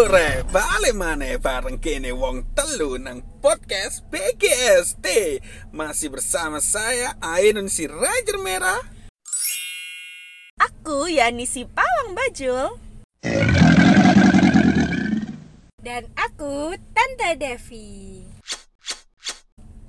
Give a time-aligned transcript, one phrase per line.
[0.00, 5.04] Halo re, balik mana bareng kene wong telu nang podcast BGST
[5.76, 8.80] Masih bersama saya Ainun si Ranger Merah
[10.56, 12.80] Aku Yani si Pawang Bajul
[15.84, 18.24] Dan aku Tante Devi.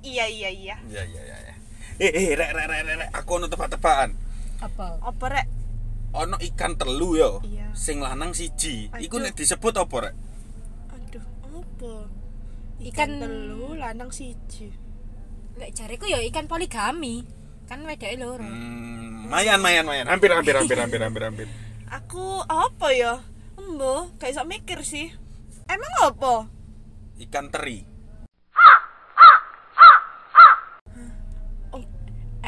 [0.04, 1.54] Iya iya iya Iya iya iya ya.
[1.96, 3.10] Eh eh rek rek rek rek, rek.
[3.16, 4.12] aku ono tebak-tebakan
[4.60, 5.00] Apa?
[5.08, 5.61] Apa rek?
[6.12, 7.72] Ono ikan telu yo Iya.
[7.72, 10.14] Sing lanang siji Iku nek disebut apa rek?
[10.90, 11.94] Aduh apa?
[12.82, 14.68] Ikan Ikan- telu lanang siji
[15.52, 17.28] Lek jariku ya ikan poligami.
[17.68, 18.40] Kan wedake loro.
[18.40, 21.46] Hmm, mayan mayan mayan Hampir hampir hampir hampir hampir hampir
[21.88, 23.20] Aku apa ya?
[23.54, 25.12] Embo, gak bisa mikir sih
[25.64, 26.48] Emang apa?
[27.16, 27.84] Ikan teri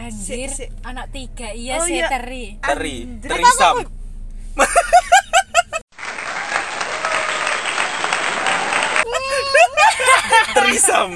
[0.04, 0.70] Anjir, Sik, sik.
[0.84, 2.06] anak tiga iya Oh, sih iya.
[2.12, 2.60] teri.
[2.60, 3.92] Teri Andre, Teri apa sam aku-
[10.54, 11.10] Terisam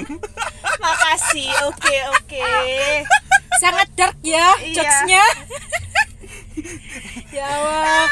[0.79, 2.43] Makasih, oke oke
[3.59, 4.73] Sangat dark ya Iya.
[4.73, 5.25] jokesnya.
[7.35, 8.07] ya Allah.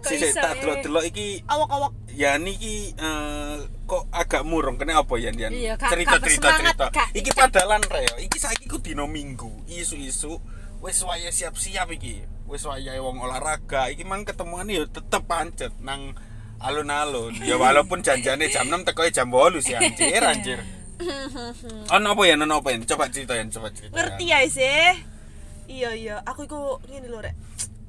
[0.00, 0.56] Si si tak eh?
[0.62, 3.56] delok-delok iki Awak-awak ya niki eh,
[3.86, 4.76] kok agak murung?
[4.76, 5.30] Kena apa ya?
[5.32, 6.18] Iya, gak- cerita
[7.14, 9.48] iki padalan reo iki saiki ku dino minggu.
[9.70, 10.42] Isu-isu
[10.82, 12.26] wis waya siap-siap iki.
[12.50, 13.88] Wis waya wong olahraga.
[13.88, 16.12] Iki mang ketemuan yo tetep pancet nang
[16.60, 17.38] alun-alun.
[17.40, 20.60] Ya walaupun janjane jam 6 teko jam 8 sih anjir anjir.
[21.94, 23.52] Ono apa ya ono apa ya coba cerita Yan.
[23.52, 24.96] Coba cerita ngerti ya sih
[25.66, 27.34] Iya iya, aku iku ngene lho rek.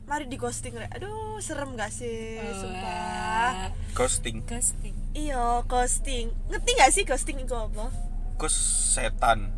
[0.09, 0.89] Mari di ghosting rek.
[0.97, 2.41] Aduh, serem gak sih?
[2.57, 3.53] Sumpah.
[3.53, 4.41] Wah, ghosting.
[4.49, 5.06] Ghosting.
[5.17, 6.29] Iya, ghosting.
[6.53, 7.89] Ngerti gak sih ghosting itu apa?
[8.37, 9.49] ghost setan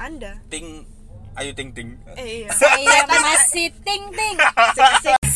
[0.00, 0.40] Anda.
[0.48, 0.88] ting
[1.36, 2.48] ayo ting ting Eh iya.
[2.60, 4.36] Saya masih ting ting.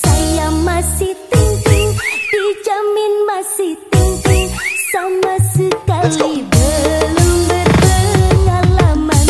[0.01, 1.89] Saya masih ting-ting
[2.33, 4.49] Dijamin masih ting-ting
[4.89, 9.27] Sama sekali belum berpengalaman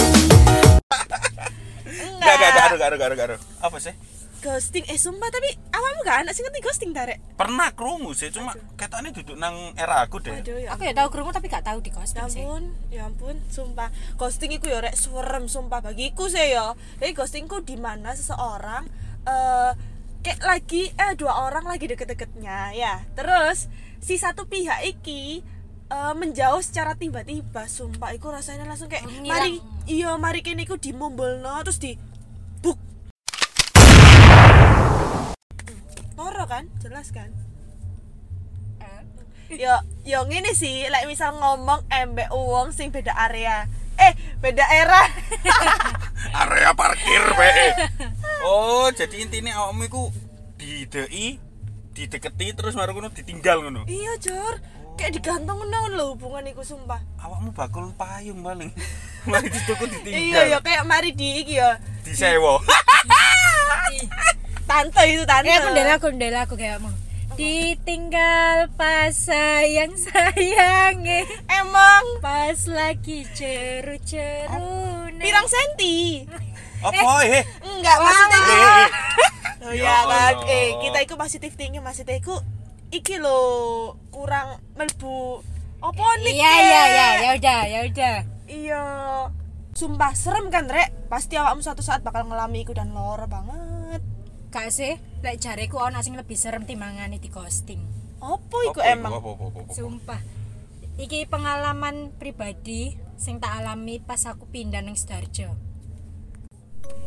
[2.22, 4.17] Gak, gak, gak, gak, gak, gak, gak, Apa sih?
[4.38, 7.19] Ghosting eh sumpah tapi awakmu gak anak sih ngerti ghosting ta rek?
[7.34, 10.38] Pernah krungu sih, cuma ketane duduk nang era aku deh.
[10.38, 10.78] Aduh ya.
[10.78, 12.47] Aku ya tahu kerungu tapi gak tahu di Ya ghosting sih.
[12.47, 12.62] ampun,
[12.94, 17.75] ya ampun, sumpah Ghosting itu ya rek serem sumpah bagiku sih ya Jadi ghostingku di
[17.75, 18.87] mana seseorang
[19.27, 19.72] eh
[20.19, 23.66] kayak lagi eh dua orang lagi deket-deketnya ya Terus
[23.98, 25.43] si satu pihak iki
[25.88, 30.78] eh, menjauh secara tiba-tiba sumpah iku rasanya langsung kayak Oh, mari iya mari kene iku
[30.78, 31.98] dimombolno terus di
[36.18, 37.30] Toro kan jelas kan
[38.82, 39.00] Eh,
[39.54, 39.70] yo
[40.02, 45.02] yo ngene sih like misal ngomong embek uang sing beda area eh beda era
[46.42, 47.50] Area parkir be.
[48.42, 50.02] Oh, jadi intinya awakmu iku
[50.54, 51.38] didei,
[51.94, 53.82] dideketi terus baru ngono ditinggal ngono.
[53.86, 54.58] iya jor
[54.94, 58.70] kayak digantung ngono lho hubungan iku sumpah Awakmu bakul payung paling.
[59.24, 60.44] Mari dituku iya ditinggal.
[60.50, 62.58] ya kayak mari di iki ya Disewa.
[63.98, 64.06] ih.
[64.68, 65.48] Tante itu tante.
[65.48, 66.92] Eh, aku ndela aku ndela aku kayak mau.
[67.34, 72.04] Ditinggal pas sayang sayange emang.
[72.20, 76.28] Pas lagi ceru-ceru pirang senti.
[76.78, 77.42] Apa eh?
[77.58, 78.88] enggak maksudnya Eh, eh.
[79.66, 80.34] oh Ya ya kan?
[80.46, 82.38] Eh kita iku positif tinggi maksudnya iku
[82.94, 83.38] iki lo
[84.14, 85.42] kurang melbu
[85.78, 88.16] apa nih Iya iya iya ya udah ya udah.
[88.46, 88.82] iya.
[89.74, 90.90] Sumpah serem kan rek?
[91.06, 93.78] Pasti awakmu suatu saat bakal ngalami iku dan lor banget
[94.48, 97.81] Kak sih, lek jareku ono sing lebih serem timbangane di ghosting.
[98.19, 99.59] apa iku emang Apa apa apa.
[99.62, 99.70] apa.
[99.70, 100.20] Sumpah.
[100.98, 105.54] Iki pengalaman pribadi sing tak alami pas aku pindah nang Sidoarjo.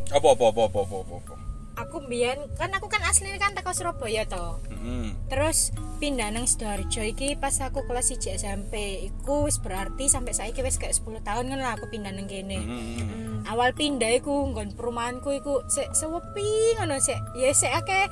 [0.08, 1.36] Apa apa apa apa apa apa.
[1.80, 4.60] Aku mbiyen kan aku kan aslinya kan teko Surabaya toh.
[4.68, 5.16] Mm-mm.
[5.32, 5.72] Terus
[6.04, 10.82] pindah nang Sidoarjo iki pas aku kelas 1 SMP iku wis berarti sampai saiki wis
[10.82, 12.60] kayak 10 tahun kan lah aku pindah nang kene.
[12.60, 13.48] Mm-mm.
[13.48, 18.06] Awal pindah iku nggon perumahanku iku sik sewepi ngono sik ya sik akeh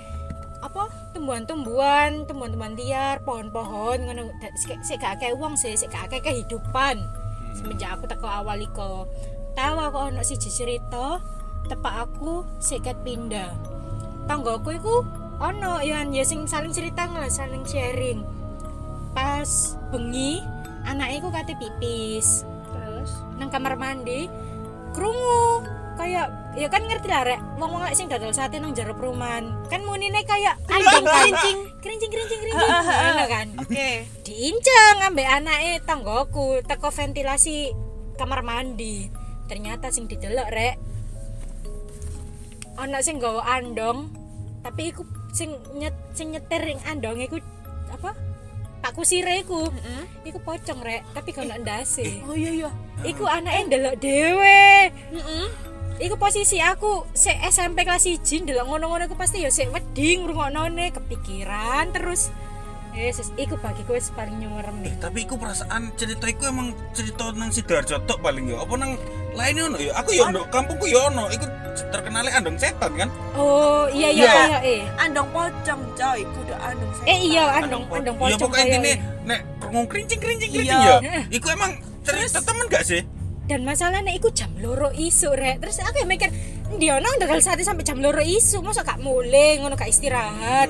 [0.60, 4.28] apa tumbuhan-tumbuhan, tumbuhan-tumbuhan liar, pohon-pohon ngono
[4.60, 7.00] sik gak akeh wong sih, sik gak akeh kehidupan.
[7.56, 9.08] Semenjak aku teko awal iku
[9.56, 11.20] tahu aku ono siji cerita
[11.68, 13.52] tepak aku sik ket pindah.
[14.30, 14.96] Tanggoku iku
[15.40, 18.22] ono ya ya sing saling cerita lah, saling sharing.
[19.12, 20.44] Pas bengi
[20.86, 22.46] anaknya iku kate pipis.
[22.70, 23.12] terus?
[23.42, 24.30] Nang kamar mandi
[24.94, 25.66] krungu.
[26.00, 29.52] Kayak ya kan ngerti lah rek wong wong sing dodol sate nang jero perumahan.
[29.68, 33.48] Kan munine kayak anjing kerincing kerincing kerincing kerincing ngono kan?
[33.60, 33.90] Oke.
[34.24, 37.76] Diinceng ambek anake tanggoku teko ventilasi
[38.16, 39.12] kamar mandi.
[39.52, 40.76] Ternyata sing didelok rek
[42.80, 44.08] ana sing nggawa andong
[44.64, 45.04] tapi iku
[45.36, 47.38] sing nyet sing nyetir ing andong iku
[47.92, 48.16] apa
[48.80, 49.68] Pak Kusire iku.
[49.68, 50.04] Heeh.
[50.32, 52.24] Iku pocong rek, tapi kalau ndase.
[52.24, 52.70] oh iya iya
[53.04, 54.92] Iku anaknya ndelok dhewe.
[55.12, 55.48] Heeh.
[56.00, 60.96] Iku posisi aku se SMP kelas 1 ndelok ngono-ngono iku pasti ya sik wedi ngrungoknone
[60.96, 62.32] kepikiran terus.
[62.92, 67.48] Yesus, iku bagiku wis paling nyumerem Eh, tapi iku perasaan cerita iku emang cerita nang
[67.48, 68.58] Sidoarjo tok paling ya.
[68.60, 68.98] Apa nang
[69.32, 69.92] lainnya ono ya?
[69.96, 71.30] Aku ya ono, kampungku ya ono.
[71.30, 71.46] Iku
[71.90, 73.10] terkenalnya andong setan kan?
[73.34, 74.34] Oh, iya iya Iya.
[74.44, 74.82] iya eh.
[75.00, 77.08] andong pocong coy kudu andong setan.
[77.08, 78.94] Eh iya andong andong Ya pocong pokoknya kaya intine ini.
[79.24, 80.18] nek ngomong Iya.
[80.20, 81.22] kerincing ya.
[81.30, 81.72] Iku emang
[82.02, 83.02] cerita temen gak sih?
[83.46, 85.58] Dan masalahnya iku jam loro isu rek.
[85.58, 86.30] Terus aku ya mikir,
[86.78, 90.70] dia nang ndekal saat sampai jam loro isu, masa gak mulai ngono gak istirahat.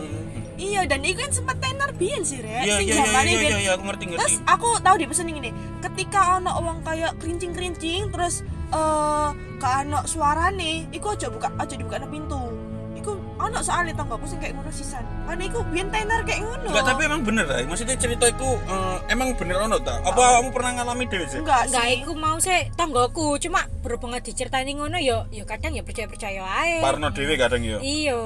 [0.59, 3.57] Iya dan iku kan sempat tenar biyen sih rek Iya sing iya iya iya iya
[3.57, 4.19] iya, aku ngerti ngerti.
[4.19, 9.27] terus aku tahu di pesen ini ketika ono wong kayak kerincing kerincing terus eh
[9.57, 12.51] gak ono suarane iku aja buka aja dibuka pintu
[12.93, 16.67] iku ono soalnya tangga aku sing kayak ngono sisan karena iku biyen tenar kayak ngono
[16.67, 17.63] Enggak, tapi emang bener lah.
[17.63, 20.03] Maksudnya cerita itu eh, emang bener ono ta?
[20.03, 21.39] Apa kamu pernah ngalami dhewe sih?
[21.39, 25.81] enggak Enggak, sih iku mau sih tanggoku, cuma berhubung diceritani ngono yo yo kadang ya
[25.87, 26.83] percaya-percaya ae.
[26.83, 27.79] Parno dhewe kadang ya.
[27.79, 28.19] Iya.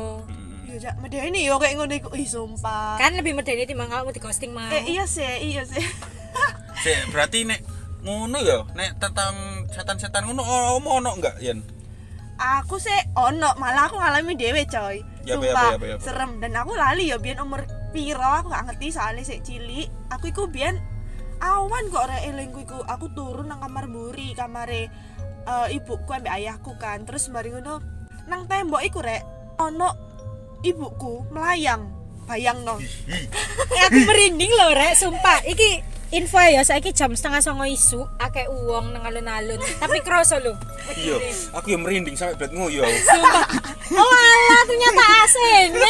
[0.73, 2.09] Iya jak medeni yo kayak ngono iku.
[2.17, 2.97] Ih sumpah.
[2.97, 4.73] Kan lebih medeni timbang kamu di ghosting mau.
[4.73, 5.21] eh iya sih
[5.53, 5.85] iya sih.
[6.83, 7.61] Sik, berarti nek
[8.01, 11.61] ngono ya, nek tentang setan-setan ngono ono ono enggak, Yen?
[12.33, 15.05] aku sih ono malah aku ngalami dewe coy.
[15.23, 16.31] Ya, apa, sumpah ya, ya, serem.
[16.41, 19.87] Dan aku lali ya biyen umur piro aku gak ngerti soalnya sik cilik.
[20.11, 20.81] Aku iku biyen
[21.39, 22.81] awan kok rek elingku iku.
[22.89, 24.91] Aku turun nang kamar mburi kamare
[25.47, 27.05] eh, ibuku ambek ayahku kan.
[27.07, 27.79] Terus mari ngono
[28.27, 29.23] nang tembok iku rek
[29.61, 30.12] ono
[30.63, 31.91] ibuku melayang.
[32.23, 32.79] Bayang no.
[32.79, 35.43] Eh, aku merinding loh rek, sumpah.
[35.43, 35.83] Iki
[36.13, 37.99] info ya saiki jam setengah songo isu.
[38.15, 39.59] Akeh uang nang alun-alun.
[39.59, 40.55] Tapi kroso lho.
[40.95, 41.19] Iya,
[41.51, 42.95] aku yang merinding sampai berat nguyu aku.
[43.11, 43.43] sumpah.
[43.93, 45.83] Oh alah ternyata asene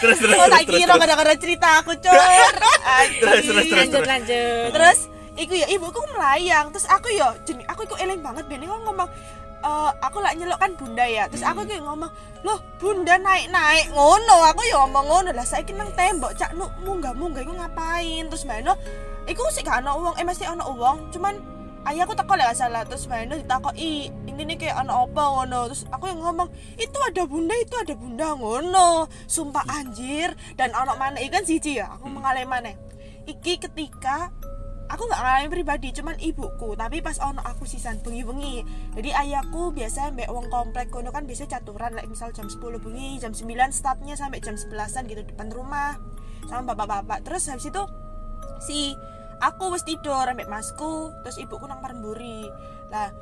[0.00, 0.52] Terus terus oh terus.
[0.56, 1.00] tak terus, kira terus.
[1.04, 3.76] kadang-kadang cerita aku cor Terus, terus, terus.
[3.76, 4.68] lanjut lanjut.
[4.72, 4.98] Terus
[5.36, 6.72] iku ya ibuku melayang.
[6.72, 9.06] Terus aku ya jenis aku iku eling banget ben ngomong
[9.64, 11.24] eh, aku lak nyelok kan bunda ya.
[11.28, 12.10] Terus aku kayak ngomong
[12.40, 15.30] loh bunda naik naik ngono aku ya ngomong ngono.
[15.36, 18.28] Lah saya nang tembok cak nu munggah munggah iku ngapain?
[18.28, 18.74] Terus maino
[19.28, 21.34] iku sih gak ono uang eh mesti ono uang cuman
[21.86, 22.82] ayahku teko lah gak salah.
[22.88, 25.60] Terus maino ditakoki ini nih kayak ono apa ngono?
[25.70, 26.48] Terus aku yang ngomong
[26.80, 28.28] itu ada bunda itu ada bunda.
[28.34, 29.08] Ngono.
[29.28, 30.32] Sumpah anjir.
[30.56, 32.72] Dan ono mana ikan siji ya aku mengalami mana
[33.28, 34.32] iki ketika
[34.90, 36.74] aku nggak ngalamin pribadi cuman ibuku.
[36.74, 38.66] Tapi pas ono aku sisan bengi-bengi
[38.98, 43.22] jadi ayahku biasa mbak wong komplek kono kan biasa caturan like misal jam 10 bengi
[43.22, 45.94] jam 9 startnya sampai jam 11an gitu depan rumah
[46.50, 47.22] sama bapak-bapak.
[47.22, 47.82] Terus habis itu
[48.58, 48.98] si
[49.38, 52.50] aku wis tidur ambek masku terus ibuku nang paremburi.
[52.90, 53.14] Lah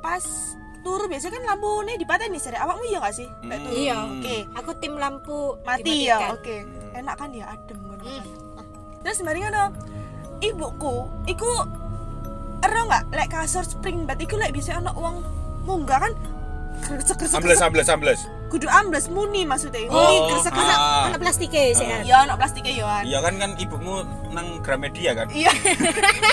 [0.00, 0.24] pas
[0.82, 3.76] turu biasanya kan lampu nih dipateni sere awakmu iya gak sih Lek turu?
[3.76, 3.96] Iya.
[4.02, 4.36] oke.
[4.58, 6.56] Aku tim lampu mati ya oke.
[6.96, 8.00] Enak kan ya adem kan.
[8.02, 8.24] Hmm.
[9.02, 9.74] terus mari ngono
[10.42, 11.50] ibuku iku
[12.60, 14.04] ero nggak lek kasur spring?
[14.04, 15.16] Bed iku lek bisa ono uang
[15.62, 16.12] munggah kan?
[16.82, 18.20] Kresek kresek Ambles ambles ambles.
[18.50, 19.88] kudu ambles muni maksudnya.
[19.88, 21.08] Oh, muni kresek kresek ah.
[21.08, 22.16] Anak plastiknya sih kan ya?
[22.26, 23.94] Ono plastiknya yoan Iya kan kan ibumu
[24.28, 25.26] nang Gramedia kan?
[25.32, 25.48] iya.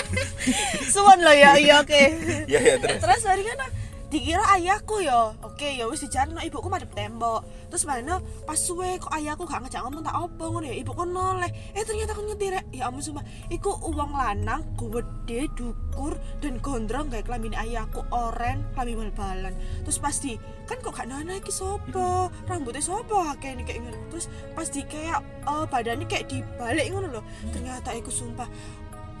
[0.92, 2.02] Suwon lo ya iya oke.
[2.44, 2.98] Iya iya terus.
[3.00, 3.66] terus mari ngono
[4.10, 7.46] dikira ayahku ya oke ya wis dijarno ibuku madep tembok.
[7.70, 11.50] Terus mana pas suwe kok ayahku gak ngejak ngomong tak apa ngono ya ibuku noleh.
[11.72, 13.22] Eh ternyata aku nyetir ya ampun sumpah.
[13.48, 19.54] Iku uang lanang gede dukur dan gondrong kayak kelamin ayahku oren kelamin bal-balan.
[19.86, 20.34] Terus pasti
[20.66, 22.34] kan kok gak nana iki sopo?
[22.50, 24.26] Rambutnya sopo kayak ini kayak ngono terus
[24.58, 27.24] pasti kayak eh, badannya kayak dibalik ngono loh
[27.54, 28.50] ternyata iku sumpah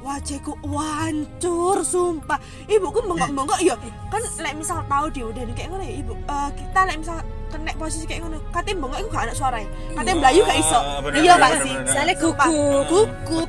[0.00, 2.38] wajahku wancur sumpah.
[2.66, 3.76] Ibuku bengok-bengok ya
[4.08, 7.16] kan lek misal tahu dia udah kayak ngono ya ibu Eh, kita lek misal
[7.50, 9.58] kena posisi kayak ngono katanya bengok itu gak ada suara
[9.92, 10.78] katanya melayu gak iso.
[10.78, 11.74] Ah, iya bener, gak sih
[12.16, 13.08] Sumpah, gugup.
[13.26, 13.48] gugup.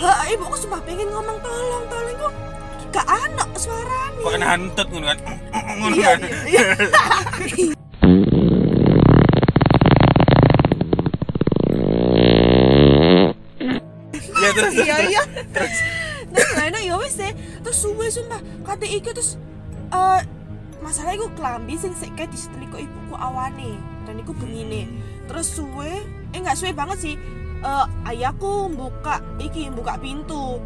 [0.00, 2.32] Heeh, ibuku sumpah pengen ngomong tolong tolong kok
[2.90, 4.20] gak ada suaranya.
[4.20, 5.18] Kok kena hantut ngono kan?
[5.80, 6.12] Ngono iya
[14.50, 14.86] iya iya Iya terus terus.
[14.86, 15.10] iya terus.
[15.10, 15.22] iya.
[15.50, 15.76] Terus.
[16.54, 18.40] Mana ya wis deh terus suwe sumpah.
[18.62, 19.34] Kata iku terus
[19.90, 20.20] eh
[20.80, 23.76] masalah iku kelambi sing sik kayak disetelik kok ibuku awane
[24.06, 24.86] dan iku bengine.
[25.26, 27.14] Terus suwe eh nggak suwe banget sih.
[27.60, 30.58] Eh ayahku buka iki buka pintu.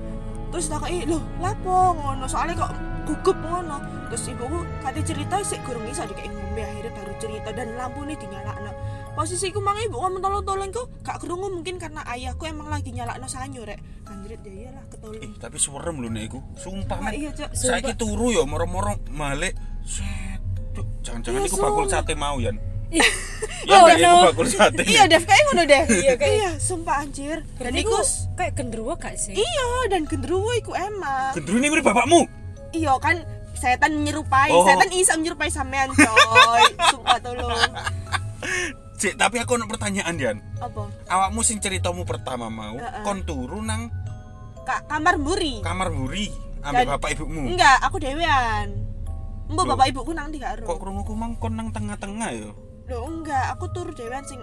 [0.53, 2.29] Terus tak eh loh lapo ngono?
[2.29, 2.73] Soalnya kok
[3.09, 3.81] gugup ngono.
[4.13, 8.15] Terus ibuku kata cerita sik gurung iso dikek ngombe akhirnya baru cerita dan lampu nih
[8.15, 8.71] dinyalakno
[9.15, 13.25] posisiku mang ibu ngomong tolong tolong kok gak kerungu mungkin karena ayahku emang lagi nyalakno
[13.25, 16.39] sanyo rek anjrit ya iyalah ketolong Eh, tapi serem lho nek iku.
[16.55, 17.13] Sumpah Ah, men.
[17.15, 19.55] iya cok Saiki turu ya moro-moro malik.
[19.83, 20.43] Set.
[20.73, 21.95] Cuk, Jangan-jangan Iya, iku bakul sumpah.
[22.01, 22.57] sate mau Yan.
[23.65, 24.29] Ya Oh, no.
[24.29, 24.83] bakul sate.
[24.85, 27.97] iya Dev kayak ngono deh Iya, kayak- iya sumpah anjir dan iku
[28.35, 32.29] kayak gendruwo gak sih iya dan gendruwo iku emang Gendru ini mirip bapakmu.
[32.71, 33.23] iya kan
[33.55, 34.63] setan menyerupai Oh.
[34.63, 37.71] setan bisa menyerupai sampean coy sumpah tolong
[39.05, 40.39] Cik, tapi aku ada pertanyaan Dian.
[40.57, 43.05] apa Awakmu sing ceritamu pertama mau Heeh.
[43.05, 43.93] kon turu nang
[44.65, 46.33] Ka kamar muri kamar buri
[46.65, 47.53] ambek Dan- bapak ibumu.
[47.53, 48.81] enggak aku dewean
[49.45, 52.49] Mbok bapak ibuku nang di karo Kok krunguku mang kon nang tengah-tengah ya?
[52.87, 54.41] Loh enggak, aku turu dewean sing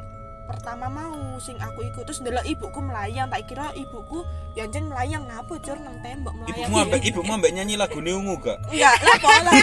[0.52, 5.24] pertama mau sing aku ikut terus ndelok ibuku melayang tak kira ibuku ya anjen melayang
[5.24, 8.60] ngapa cur nang tembok melayang Ibumu ambek ibumu ambek nyanyi lagu ungu gak?
[8.68, 9.54] enggak lah kok lah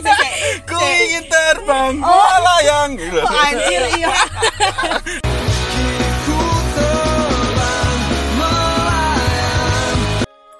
[0.00, 0.32] sik.
[0.64, 2.16] Ku ingin terbang Oh.
[2.16, 3.20] melayang gitu.
[3.20, 4.12] anjir iya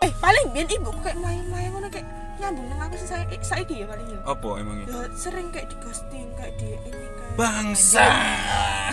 [0.00, 2.06] eh paling ibuku kayak melayang-melayang ngono kayak
[2.40, 4.86] nyambung nang aku sih saya saiki ya paling ya Apa emangnya?
[4.88, 8.06] ya sering kayak di ghosting kayak di ini kayak Bangsa.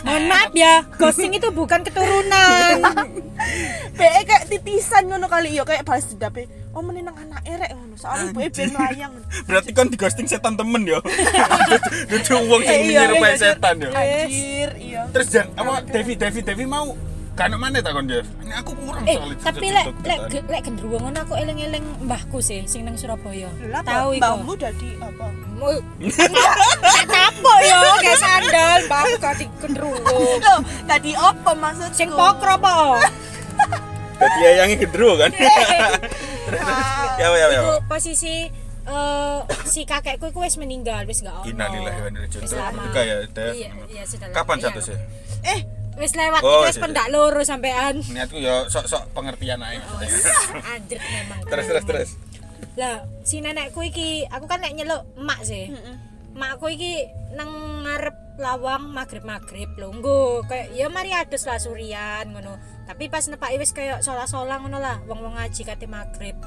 [0.05, 2.79] mohon maaf ya ghosting itu bukan keturunan
[3.97, 6.45] Kayak kayak titisan ngono kali ya kayak balas dendape.
[6.69, 7.97] Oh menenang anak erek ngono.
[7.97, 9.13] Soalnya ibu ben melayang.
[9.49, 11.01] Berarti kon di ghosting setan temen ya.
[12.13, 13.89] Dudu wong sing Eh, iya, menyerupai iya, setan ya.
[13.89, 15.01] Anjir, iya.
[15.09, 16.93] Terus jan apa Devi Devi Devi mau
[17.37, 18.25] kan mana tak kon Dev?
[18.41, 22.65] Ini aku kurang eh soal tapi lek lek lek gendruwo ngono aku eling-eling mbahku sih
[22.65, 23.45] sing nang Surabaya
[23.85, 25.27] tahu iku mbahmu dadi apa?
[27.07, 29.97] Tapok yo kayak sandal mbahku gak di gendruwo
[30.41, 31.93] Loh, tadi apa maksudku?
[31.93, 32.73] sing pokro apa
[34.17, 35.29] Dadi ayangi gendro kan.
[36.57, 37.61] Ah, Ya ya ya.
[37.61, 38.49] Iku posisi
[38.81, 41.45] eh, si kakekku iku wis meninggal wis gak ono.
[41.45, 42.97] Innalillahi wa inna ilaihi raji'un.
[42.97, 43.53] ya, Dev.
[43.53, 44.03] Iya, iya.
[44.33, 44.87] Kapan satu Iya.
[44.89, 44.97] sih?
[45.45, 45.59] Eh,
[45.97, 48.05] Wis lewat Oh, wis iya, pendak loro sampean.
[48.05, 49.81] Niatku ya sok-sok pengertian aja.
[49.81, 50.13] Oh, wis
[50.61, 51.41] anjir memang.
[51.49, 52.09] Terus terus terus.
[52.77, 55.73] Lah, si nenekku iki aku kan nek nyeluk emak sih.
[56.37, 57.49] Makku iki nang
[57.81, 62.61] ngarep lawang magrib-magrib lho nggo kayak ya mari adus lah surian ngono.
[62.85, 66.37] Tapi pas nepaki wis kayak sola-sola ngono lah wong-wong ngaji kate magrib.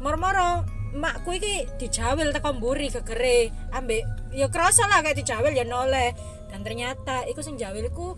[0.00, 0.64] Moro-moro
[0.96, 6.16] makku iki dijawil teko mburi gegere ambek ya kerasa lah kayak dijawil ya noleh
[6.48, 8.16] dan ternyata iku sing jawilku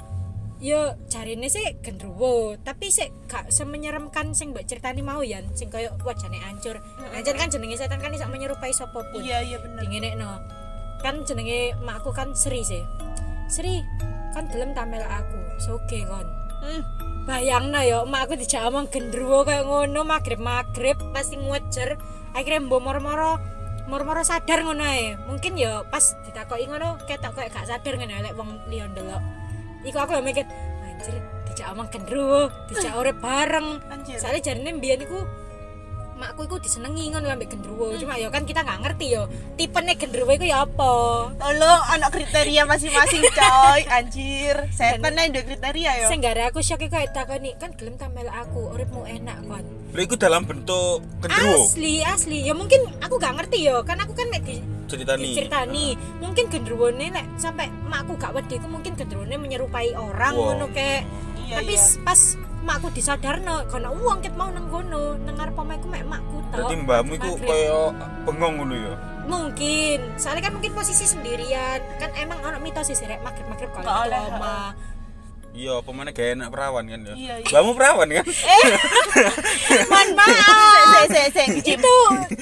[0.62, 5.94] ya jarine sih gendruwo tapi sih gak semenyeramkan sing mbak ceritani mau ya sing koyo
[6.06, 6.78] wajane hancur.
[7.10, 9.82] Hancur kan jenenge setan kan iso menyerupai sapa pun iya iya bener.
[9.82, 10.38] dingene no
[11.02, 12.82] kan jenenge makku kan Sri sih.
[13.50, 13.82] Sri
[14.32, 15.38] kan gelem tamel aku.
[15.58, 16.26] Soge kon.
[16.64, 16.82] Hmm.
[17.24, 21.98] bayangno ya emakku dijak omong gendruwo kayak ngono magrib-magrib pasti ngejer.
[22.36, 23.40] Akhirnya mbok moro-moro
[23.90, 25.18] moro-moro sadar ngono ae.
[25.28, 29.33] Mungkin ya pas ditakoki ngono ketok kayak gak sadar ngono lek wong liya ndelok
[29.84, 30.44] iku aku ya mikir
[30.84, 31.16] anjir
[31.48, 34.16] dijak omong gendruwo dijak urip bareng Anjir.
[34.18, 35.22] soalnya jarine mbiyen iku
[36.14, 39.26] makku iku disenengi ngono ambek gendruwo cuma ya kan kita nggak ngerti yo
[39.58, 40.92] tipene gendruwo iku ya apa
[41.34, 44.56] Tolong anak kriteria masing-masing coy, anjir.
[44.70, 46.08] Setan aja kriteria yo.
[46.08, 50.14] sing gara aku shock iku takoni kan gelem tampil aku uripmu enak kon Lho iku
[50.14, 54.42] dalam bentuk gendro asli asli ya mungkin aku gak ngerti yo kan aku kan mek
[54.46, 55.24] di ceritani.
[55.26, 55.86] diceritani
[56.18, 60.44] mungkin gendruwone nek sampai makku gak wedi ku mungkin gendruwone menyerupai orang Wow.
[60.52, 61.02] ngono kayak
[61.36, 62.00] Iya, tapi iya.
[62.00, 62.20] pas
[62.62, 66.74] makku disadarno kono uang ket mau nang kono nang ngarep omahku mek makku tok Berarti
[66.78, 67.82] mbahmu iku koyo
[68.24, 68.94] bengong ngono ya.
[69.24, 73.84] mungkin soalnya kan mungkin posisi sendirian kan emang ono mitos sih rek magrib magrib kalau
[73.84, 74.76] Gak
[75.54, 77.14] Iya, pemane gak enak perawan kan ya.
[77.14, 77.46] Iya, iya.
[77.46, 78.26] Mbahmu perawan kan?
[79.86, 81.78] mohon maaf sik, sik, sik.
[81.78, 81.96] itu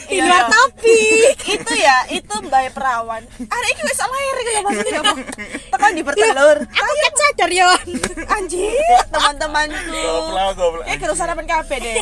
[0.08, 0.48] di Iya, luar iya.
[0.48, 5.14] topik itu ya itu mbak perawan ada iki wis lahir iki lho maksudnya apa
[5.68, 7.80] tekan di bertelur aku kan sadar yon
[8.30, 8.72] anjir
[9.08, 10.84] teman-temanku Goblok, goblok.
[10.84, 11.96] eh kira sarapan kafe deh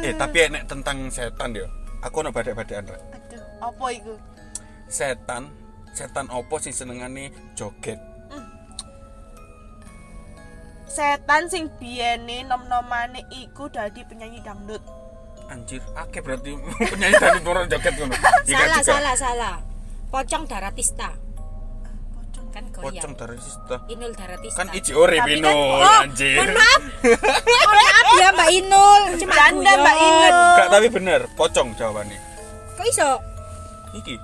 [0.00, 1.68] Eh, tapi enek tentang setan yo.
[2.00, 3.00] Aku ono badek-badekan rek.
[3.12, 4.14] aduh apa itu
[4.86, 5.52] Setan,
[5.90, 8.00] setan opo sing senengane joget.
[10.88, 14.80] Setan sing biyene nom-nomane iku dadi penyanyi dangdut
[15.46, 18.12] Anjir, akeh berarti penyanyi dari turun joget ngono.
[18.44, 19.56] Iya kan salah salah salah
[20.08, 21.08] pocong daratista
[22.48, 23.76] kan Pocong goyang dari sista.
[23.86, 26.32] Inul Daratista Kan iji urip kan- Ino, oh, anjir.
[26.34, 29.96] mohon maaf mohon maaf ya Mbak Inul cuma Canda, Mbak.
[30.00, 30.36] Inul.
[30.56, 32.18] Gak tapi bener, pocong jawabannya.
[32.72, 33.10] kok iso
[33.94, 34.14] Iki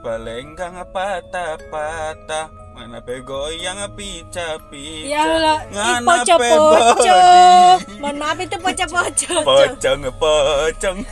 [0.00, 7.98] balenggang patah-patah mana begoyang pica-pica ya Allah ngana poco pe poco body.
[8.00, 10.98] mohon maaf itu poco poco pocong pocong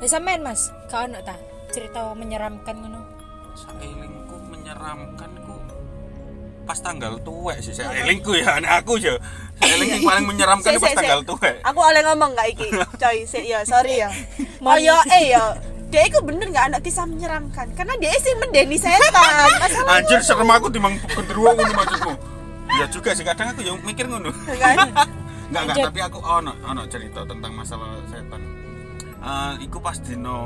[0.00, 0.72] bisa main mas?
[0.88, 1.36] Kau nak tak
[1.76, 3.04] cerita menyeramkan ngono?
[3.52, 5.60] Sailingku menyeramkan ku
[6.64, 9.20] pas tanggal tuwek sih sailingku ya anak aku ya.
[9.60, 11.60] Sailing yang paling menyeramkan pas tanggal tuwek.
[11.60, 12.72] Aku oleh ngomong gak iki?
[13.02, 14.08] Coy sik ya sorry ya.
[14.64, 15.52] Mon- Koyo eh ya
[15.90, 19.10] dia itu bener nggak ada kisah menyeramkan karena dia sih mendeni setan
[19.62, 22.12] masalah Anjir serem aku timbang gendruwo ngono maksudmu.
[22.70, 24.30] Ya juga sih kadang aku yang mikir ngono.
[24.30, 24.78] kan
[25.50, 25.86] Enggak enggak Lanjut.
[25.90, 28.42] tapi aku ono ono cerita tentang masalah setan.
[29.18, 30.38] Eh iku pas dino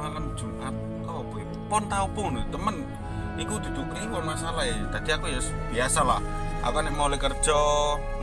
[0.00, 0.72] malam Jumat
[1.04, 1.46] apa ya?
[1.68, 2.76] Pon tau pun temen
[3.36, 4.72] iku duduk kliwon masalah ya.
[4.88, 6.20] Tadi aku ya biasa lah.
[6.64, 7.60] Aku nek mulai kerja,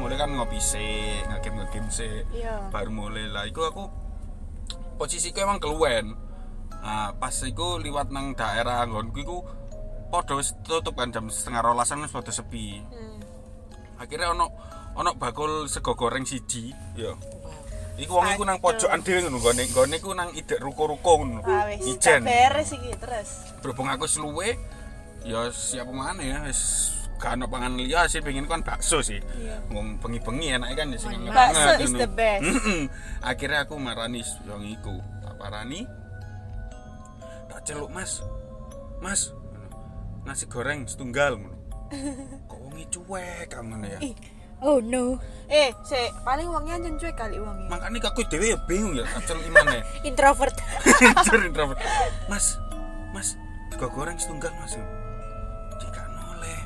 [0.01, 2.25] mulai kan ngopi sih, ngegame ngegame sih.
[2.33, 2.73] Iya.
[2.73, 3.45] Baru mulai lah.
[3.45, 3.85] Iku aku
[4.97, 6.17] posisiku emang keluwen.
[6.79, 9.37] Nah, pas iku liwat nang daerah nggonku iku
[10.09, 12.81] podo wis tutup kan jam setengah rolasan wis podo sepi.
[12.81, 13.19] Hmm.
[13.99, 14.47] akhirnya ono
[14.95, 17.11] ono bakul sego goreng siji ya.
[17.99, 21.43] Iku wong iku nang pojokan dhewe ngono gone gone iku nang idek ruko-ruko ngono.
[21.43, 22.23] Ah ijen.
[22.23, 23.59] beres iki terus.
[23.59, 24.55] Berhubung aku seluwe
[25.27, 29.19] ya siapa mana ya wis gak ono pangan liya sih pengen kan bakso sih.
[29.19, 29.59] Iya.
[29.75, 32.47] wong bengi-bengi enak kan ya sing Bakso is the best.
[33.29, 35.83] Akhirnya aku marani wong iku tak parani
[37.59, 38.23] tak celuk mas.
[39.03, 39.35] Mas
[40.23, 41.59] nasi goreng setunggal ngono.
[42.49, 43.99] Kok wongi cuek kamu ya?
[43.99, 44.15] Ih.
[44.63, 45.19] oh no.
[45.51, 49.43] Eh si paling uangnya aja cuek kali uangnya makanya aku dewe ya bingung ya acel
[49.43, 50.55] gimana introvert.
[51.51, 51.79] Introvert.
[52.31, 52.55] mas
[53.11, 53.35] mas
[53.75, 54.79] sego goreng setunggal mas
[55.83, 56.59] jika noleh.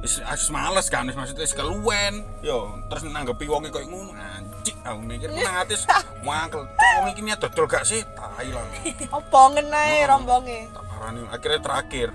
[0.00, 2.24] Wis males kan wis maksudnya wis keluwen.
[2.40, 4.16] Yo terus nanggepi wonge koyo ngono
[4.60, 5.88] anjing aku mikir nang ati wis
[6.20, 8.04] mangkel wong iki niat dodol gak sih?
[8.12, 8.64] Tai lah.
[9.08, 11.20] Opo ngenai rombongnya tak parani.
[11.32, 12.08] Akhirnya terakhir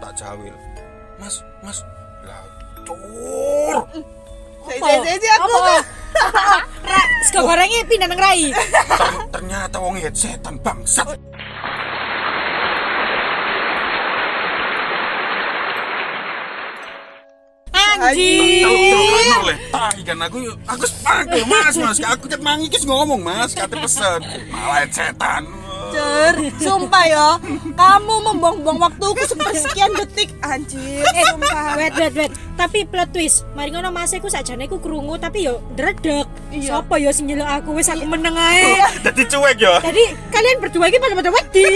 [0.00, 0.56] tak jawil.
[1.20, 1.84] Mas mas.
[2.24, 2.40] Lah
[2.88, 3.84] cur
[4.64, 5.48] si aku
[6.88, 8.48] Ra, sego gorengnya pindah nang rai.
[8.54, 11.20] Ter- ternyata wong headsetan bangsat
[18.12, 18.64] anjing.
[19.72, 21.98] Tai kan aku aku sepakat mas mas.
[22.04, 22.24] Aku
[22.84, 23.56] ngomong mas.
[23.56, 24.20] Kata pesen
[24.52, 25.63] malah setan
[26.04, 27.28] Cer, sumpah ya,
[27.70, 31.74] kamu membuang-buang waktuku sepersekian detik, anjir, eh sumpah.
[31.74, 32.32] wait wait wait.
[32.54, 33.48] Tapi plot twist.
[33.52, 34.12] Mari ngono mas.
[34.12, 36.78] Aku sakjane aku krungu tapi yo dredeg Iya.
[36.78, 37.74] sapa yo sing nyeluk aku?
[37.74, 38.78] Wis aku meneng ae.
[39.04, 41.66] Jadi cuek ya Tadi kalian berdua ini pada pada wedi.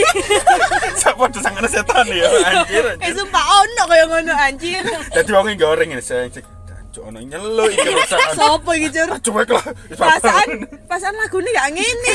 [1.01, 4.83] siapa tuh sangat setan ya anjir Eh anjir sumpah ono kaya ngono anjir.
[5.11, 6.47] jadi wong goreng ini saya cek
[6.89, 9.11] cok ono nyelo iki rusakan Sopo iki, Cer?
[9.19, 10.49] cuek lah Perasaan
[10.87, 12.15] perasaan lagune gak ngene.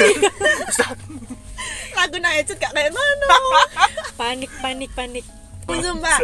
[1.93, 3.27] Lagu Naecut gak kayak ngono.
[4.19, 5.25] panik panik panik.
[5.63, 6.19] Sumpah.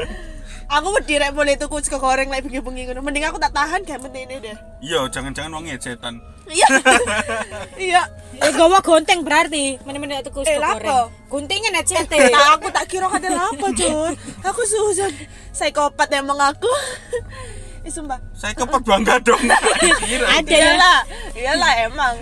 [0.69, 3.01] Aku wedi rek boleh tuku sego goreng lek bengi-bengi ngono.
[3.01, 4.57] Mending aku tak tahan gak menene deh.
[4.79, 6.65] iya jangan-jangan wong setan Iya.
[7.89, 8.01] Iya.
[8.37, 9.77] Eh gawa gonteng berarti.
[9.81, 10.77] Mana-mana tuku Eh, sego lapo?
[10.79, 11.09] goreng.
[11.27, 12.09] Gontengnya net CT.
[12.29, 14.13] Nah, aku tak kira kata apa, Cur.
[14.43, 15.13] Aku susan
[15.51, 16.69] psikopat emang aku.
[17.79, 18.19] Eh, sumpah.
[18.35, 20.59] saya kepet bangga dong Ada ya.
[20.59, 20.99] Iyalah,
[21.31, 22.15] iyalah emang.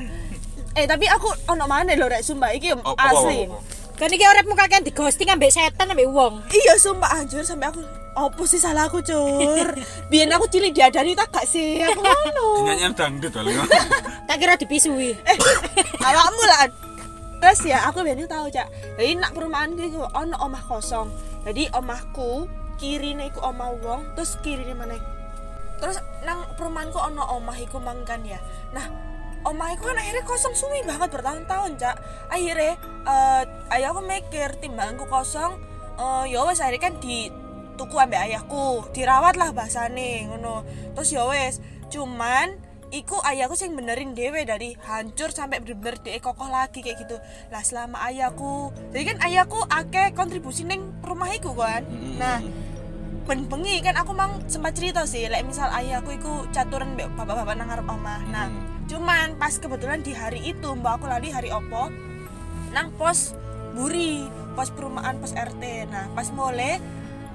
[0.77, 2.53] Eh, tapi aku ono mana lho rek sumpah.
[2.53, 3.49] Iki Oh, asli.
[3.49, 3.57] apa?
[3.97, 6.45] Kan iki uripmu kakek di ghosting ambek setan ambek wong.
[6.53, 7.81] Iya sumpah anjir sampai aku
[8.13, 9.73] apa sih salah aku cur?
[10.13, 11.81] Biar aku cilik diadani tak gak sih?
[11.81, 12.69] Aku ngono.
[12.69, 13.57] Nyanyian dangdut kali
[14.29, 15.17] Tak kira dipisui.
[15.17, 15.37] eh
[16.13, 16.69] awakmu lah.
[17.41, 18.69] Terus ya aku biar tahu cak.
[19.01, 21.09] Jadi nak perumahan gitu ono omah kosong.
[21.41, 22.45] Jadi omahku
[22.77, 24.93] kiri iku omah wong terus kiri mana
[25.77, 28.37] terus nang perumahanku ono omah iku mangkan ya.
[28.73, 28.85] Nah
[29.45, 31.95] omah iku kan akhirnya kosong suwi banget bertahun-tahun cak.
[32.31, 33.43] Akhirnya eh
[33.77, 35.59] ayah aku mikir timbangku kosong.
[35.99, 37.29] Eh ya wes akhirnya kan di
[37.77, 38.89] tuku ambek ayahku.
[38.95, 40.65] Dirawat lah bahasane ngono.
[40.97, 46.47] Terus ya wes cuman iku ayahku sing benerin dewe dari hancur sampai bener-bener dia kokoh
[46.47, 47.19] lagi kayak gitu.
[47.51, 51.83] Lah selama ayahku jadi kan ayahku akeh kontribusi neng rumah iku kan?
[52.15, 52.39] Nah
[53.27, 57.67] ben bengi kan aku mang sempat cerita sih lek misal ayahku iku caturan bapak-bapak nang
[57.67, 58.23] ngarep omah.
[58.31, 58.47] Nah
[58.87, 61.91] cuman pas kebetulan di hari itu mbak aku lali hari opo?
[62.71, 63.35] Nang pos
[63.75, 66.79] buri pos perumahan pos RT nah pas mulai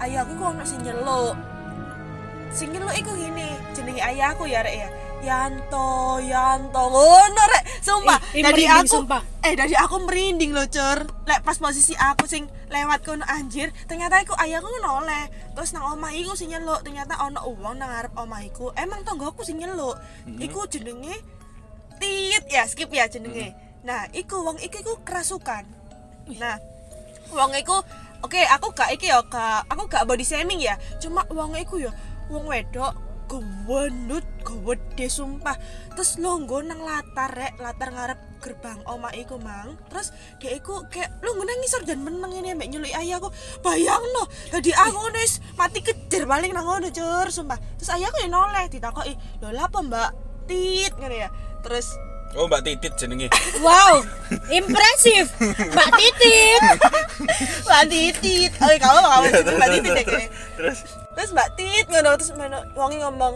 [0.01, 1.37] ayahku kok ono sing nyeluk.
[2.57, 4.89] Sing nyeluk iku gini jenenge ayahku ya rek ya
[5.23, 8.19] Yanto, Yanto, ngono rek, sumpah.
[8.35, 9.23] Ih, dari aku, sumpah.
[9.47, 11.07] eh dari aku merinding loh cur.
[11.31, 15.31] Lek pas posisi aku sing lewat kono anjir, ternyata iku ayahku noleh.
[15.55, 18.75] Terus nang omah iku sing nyeluk, ternyata ono uang nang ngarep omah iku.
[18.75, 19.95] Emang tonggoku sing nyeluk.
[20.43, 21.15] Iku jenenge
[22.03, 23.55] Tit ya, skip ya jenenge.
[23.87, 25.63] Nah, iku wong iku iku kerasukan.
[26.35, 26.59] Nah,
[27.31, 27.79] wong iku
[28.23, 31.91] oke aku gak iki ya gak aku gak body shaming ya cuma wong iku ya
[32.31, 32.95] wong wedok
[33.33, 35.57] gawendut gawede sumpah
[35.97, 41.09] terus longgo nang latar rek latar ngarep gerbang oma iku mang terus dia iku kayak
[41.25, 43.33] lu nang ngisor dan meneng ini ambek nyeluk ayahku
[43.65, 48.29] bayang no jadi aku nis mati kejer balik nang ngono cur sumpah terus ayahku ya
[48.29, 50.11] noleh ditakoki lho lha apa mbak
[50.45, 51.29] tit ngene ya
[51.65, 51.97] terus
[52.33, 53.29] Oh, Mbak Titit jenenge.
[53.61, 54.01] Wow,
[54.49, 55.29] impresif.
[55.37, 56.63] Mbak Titit.
[57.69, 58.53] Mbak Titit.
[58.57, 60.21] Oh, kamu kamu Mbak Titit ya
[60.57, 60.81] terus.
[61.13, 63.35] Terus Mbak Tit ngono terus mana wongi ngomong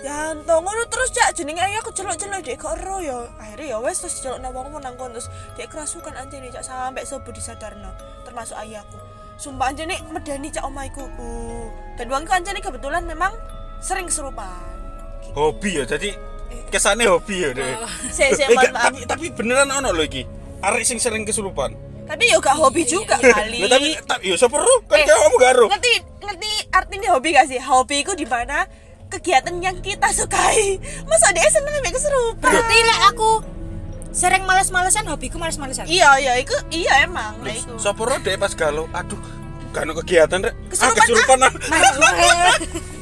[0.00, 3.20] Yanto ngono terus cak jenenge ayo aku celuk-celuk dek kok ero ya.
[3.36, 5.28] Akhirnya ya wes terus celuk nang wong nang kono terus
[5.60, 7.92] dek kerasukan anjene cak sampai sobo disadarno
[8.24, 8.96] termasuk ayahku.
[9.36, 11.04] Sumpah anjene medani cak omaiku.
[11.20, 11.68] Uh.
[12.00, 13.32] Dan wong iku anjene kebetulan memang
[13.84, 14.72] sering kesurupan.
[15.36, 15.84] hobi ya.
[15.84, 16.16] Jadi
[16.72, 17.84] kesannya hobi ya deh.
[18.08, 18.72] Saya saya Eh, maaf.
[18.88, 20.24] tapi tapi beneran ono lho iki.
[20.64, 21.76] Arek sing sering kesurupan.
[22.10, 23.62] Tapi yo gak hobi juga kali.
[23.62, 24.74] Lah tapi tapi yo sapa ro?
[24.84, 25.66] Kan Eh, kamu gak ro.
[25.68, 28.66] ngerti ngerti artinya hobi gak sih hobi itu di mana
[29.06, 33.30] kegiatan yang kita sukai masa dia seneng ambek keserupan Berarti lek aku
[34.10, 35.86] sering males-malesan hobiku males-malesan.
[35.86, 37.74] iya iya itu iya emang lah itu
[38.20, 38.90] deh pas galau.
[38.90, 39.18] Aduh,
[39.70, 40.54] gak ono kegiatan rek.
[40.76, 41.38] Ah Kesurupan, kesurupan.
[41.40, 41.52] ah.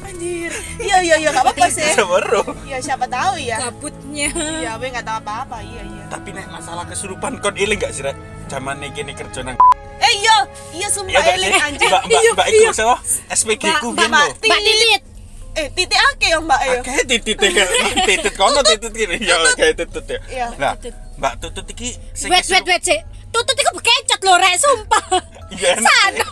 [0.05, 2.41] anjir iya iya iya gak apa-apa sih Sapa ro?
[2.61, 4.29] iya siapa tahu ya Gabutnya.
[4.59, 8.01] iya gue nggak tahu apa-apa iya iya Tapi nek masalah kesurupan kon iling gak sih
[8.01, 8.17] rek?
[8.49, 9.57] Zaman nih kini kerja nang
[9.99, 10.35] eh iya
[10.73, 11.61] iya sumpah Iya eling sih?
[11.61, 12.71] anjir Mbak Mbak Iya, Mbak iku iya.
[12.71, 12.95] sewa
[13.29, 14.33] SPG ku biyen Mbak lho.
[14.33, 14.49] Tit.
[14.49, 15.01] Mbak Titit.
[15.51, 17.67] eh titik ake ya mbak ya Kayak titit kayak
[18.05, 20.19] titit kono titit gini ya kayak tutut ya.
[20.55, 20.73] Nah,
[21.15, 22.99] Mbak Tutut iki sing Wait, wait, wait, sih.
[23.29, 25.03] Tutut iku bekecot lho, rek, sumpah.
[25.51, 25.69] Iya.
[25.75, 25.85] enak.
[25.85, 26.27] Sano.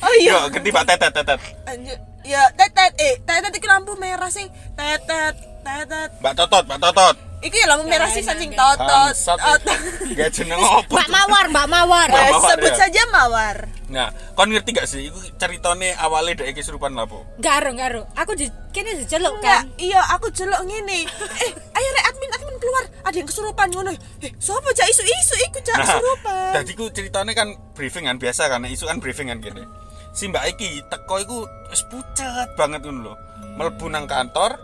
[0.00, 1.40] oh iya Yo, ganti Mbak Tetet Tetet.
[1.64, 7.16] anjir ya tetet eh tetet itu lampu merah sih tetet tetet Mbak Totot, Mbak Totot.
[7.40, 8.84] Iki ya lampu merah sih totot.
[8.84, 9.38] Bangsat.
[9.40, 9.80] Totot.
[10.12, 10.92] Gak jeneng opo.
[10.92, 12.08] Mbak Mawar, Mbak Mawar.
[12.12, 12.76] Mbak Mawar, sebut ya.
[12.76, 13.56] saja mawar.
[13.90, 17.24] Nah, kon ngerti gak sih iku ceritane awalnya dari kesurupan lapo?
[17.40, 18.06] Garo, garo.
[18.14, 19.64] Aku di kene Enggak, kan.
[19.80, 21.08] iya aku jelok ngene.
[21.42, 22.84] Eh, ayo rek admin admin keluar.
[23.08, 23.90] Ada yang kesurupan ngono.
[24.22, 26.52] Eh, sapa cak isu-isu iku cak kesurupan.
[26.52, 29.64] Nah, Tadi ku ceritanya kan briefing kan biasa kan isu kan briefing kan gini.
[30.12, 31.38] Si Mbak iki teko iku
[31.72, 33.14] wis pucet banget ngono lho.
[33.58, 34.54] Mlebu nang kantor,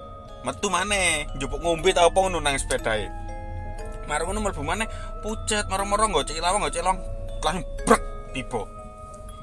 [0.46, 3.10] metu maneh, njupuk ngombe ta apa ngono nang sepedae.
[4.06, 4.86] Marung ngono mlebu maneh,
[5.18, 6.98] pucet moro-moro nggo cek lawang nggo cek long
[7.42, 8.62] langsung brek tiba.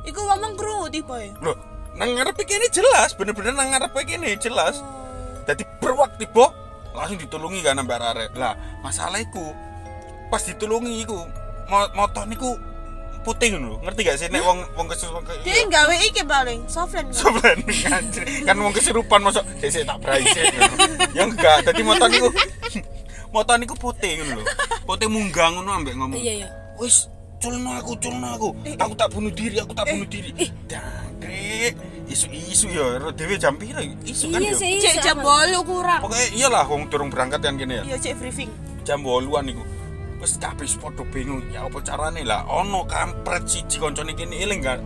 [0.07, 1.31] Iku ngomong krungu tiba ya.
[1.43, 1.59] Loh,
[1.99, 4.79] nang ngarep ini jelas, bener-bener nang ngarep ini jelas.
[5.43, 6.55] Jadi berwak tiba
[6.95, 8.31] langsung ditulungi kan mbak arek.
[8.39, 9.51] Lah, masalah iku
[10.31, 11.19] pas ditulungi iku
[11.67, 12.55] mo motor niku
[13.23, 13.79] putih ngono.
[13.81, 16.59] Ngerti gak sih nek wong wong kesurupan ke Dia gawe iki paling.
[16.67, 17.07] Sobat
[17.95, 18.23] anjir.
[18.43, 20.43] Kan wong kesurupan masuk sik tak brai sik.
[20.51, 20.83] ngono.
[21.11, 22.29] Ya enggak, dadi motor niku
[23.35, 24.45] motor niku putih ngono lho.
[24.83, 26.19] Putih munggah ngono ambek ngomong.
[26.19, 26.49] Iya, iya.
[26.75, 27.07] Wis
[27.39, 28.49] culno aku, culno aku.
[28.77, 30.31] Aku tak bunuh diri, aku tak bunuh diri.
[30.67, 31.73] Dangkrik.
[32.03, 34.59] Isu-isu ya, dhewe jam pira isu kan Iya ya.
[34.59, 34.73] sih.
[34.77, 36.03] Cek jam bolu kurang.
[36.03, 37.83] Pokoknya iyalah wong durung berangkat kan kene ya.
[37.85, 38.51] Iya cek briefing.
[38.83, 39.63] Jam 8-an iku.
[40.23, 42.47] Wis kabeh padha bingung ya apa carane lah.
[42.47, 44.79] Ono kampret siji koncone kene eling kan.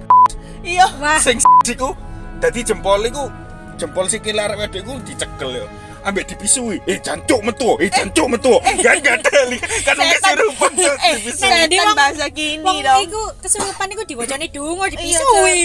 [0.66, 0.90] Iya.
[1.22, 1.94] Sing iku
[2.42, 3.30] dadi jempol iku
[3.78, 5.70] jempol sikil arek wedok iku dicekel ya.
[6.08, 6.80] Ambek dipisui.
[6.88, 8.56] Eh jancuk metu, eh jancuk metu.
[8.86, 9.60] Kan gak ada li.
[9.84, 11.52] Kan Cuk, Eh, dipisui.
[11.52, 13.02] Jadi wong- bahasa kini wong dong.
[13.04, 15.60] iku kesurupan iku diwacane donga Iya, dipisui.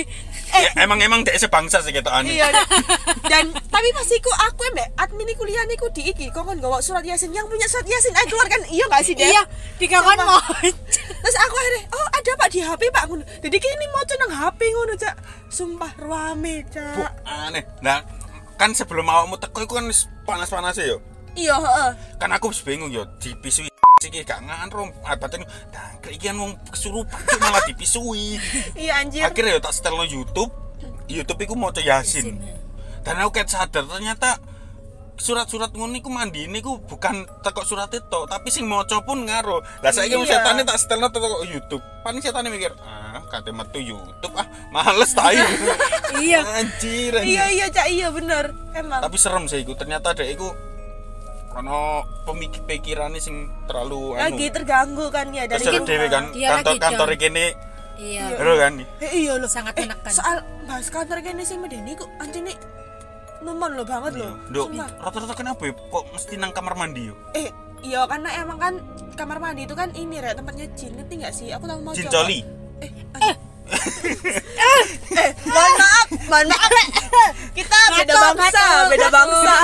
[0.52, 2.36] Ya, emang emang dek sebangsa sih gitu ani.
[2.36, 2.50] Iya.
[3.32, 6.76] Dan tapi pas iku aku mbak admin iku liyan iku di iki kok kan gawa
[6.76, 9.30] surat yasin yang punya surat yasin ayo keluarkan iya gak sih dia?
[9.30, 9.42] Iya,
[9.78, 10.36] dikakon mau.
[11.22, 13.24] Terus aku akhirnya, oh ada pak di HP pak ngono.
[13.24, 15.14] Jadi kini mau nang HP ngono cak.
[15.48, 17.12] Sumpah rame Bu, cak.
[17.24, 17.62] aneh.
[17.80, 18.02] Nah,
[18.62, 19.90] kan sebelum awakmu teko iku kan
[20.22, 20.94] panas-panas ya.
[21.34, 21.90] Iya heeh.
[22.22, 23.66] Kan aku bingung yo dipisui
[24.06, 24.94] iki gak nganrum.
[25.02, 25.42] Abaten
[25.74, 28.38] dangkrik iki kan wong kesurupan malah dipisui.
[28.86, 29.26] Iya anjir.
[29.26, 30.54] akhirnya ya tak setel no YouTube
[31.10, 32.38] YouTube iku mau Yasin
[33.02, 34.38] dan aku kayak sadar ternyata
[35.18, 39.90] surat-surat ngono iku mandi niku bukan teko surat itu tapi sing maca pun ngaruh lah
[39.90, 40.22] saya Iya.
[40.22, 45.36] setane tak setelno teko YouTube paling setane mikir ah kate metu YouTube ah males tai
[46.14, 46.44] Iya.
[46.44, 47.24] anjir, anjir.
[47.24, 49.00] Iya iya cak iya bener emang.
[49.00, 50.48] tapi serem sih iku ternyata ada iku
[51.52, 55.88] ono pemikir pikirannya sing terlalu Lagi anu terganggu kan ya dari terus rumah.
[55.88, 57.46] dewe kan Dia kantor lagi kantor kene
[57.92, 58.24] Iya.
[58.34, 59.46] lho kan Eh, iya loh.
[59.46, 60.10] Sangat eh, menekan.
[60.10, 62.56] Soal bahas kantor kene sing medeni ku anjene
[63.40, 64.32] numan lo banget loh.
[64.48, 65.74] Dok, rata-rata kenapa ya?
[65.76, 67.14] Kok mesti nang kamar mandi yo?
[67.32, 68.74] Eh, iya karena emang kan
[69.12, 71.52] kamar mandi itu kan ini rek tempatnya jin ngerti nggak sih?
[71.52, 72.32] Aku tahu mau Jin coba.
[72.82, 72.90] Eh,
[73.22, 73.36] eh.
[75.14, 76.70] eh, mohon maaf, mohon maaf.
[77.54, 79.56] Kita beda bangsa, beda bangsa.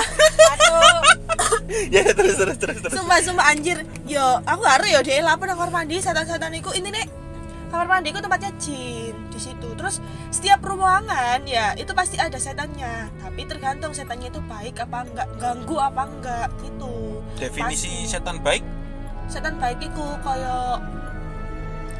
[1.94, 2.94] ya terus terus terus terus.
[2.94, 3.82] Sumpah, sumpah anjir.
[4.06, 7.06] Yo, aku harus yo dia lapor kamar mandi, setan-setan iku ini nih
[7.68, 9.68] kamar mandi itu tempatnya jin di situ.
[9.74, 9.98] Terus
[10.30, 13.10] setiap ruangan ya itu pasti ada setannya.
[13.18, 17.20] Tapi tergantung setannya itu baik apa enggak, ganggu apa enggak gitu.
[17.38, 18.12] Definisi Pasti.
[18.18, 18.62] setan baik?
[19.28, 20.80] setan baik iku koyo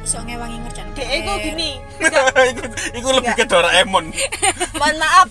[0.09, 0.87] Iso ngewangi ngerjan.
[0.97, 1.77] dek iku gini.
[2.49, 2.63] iku,
[2.97, 4.09] iku lebih ke Doraemon.
[4.81, 5.29] Mohon maaf.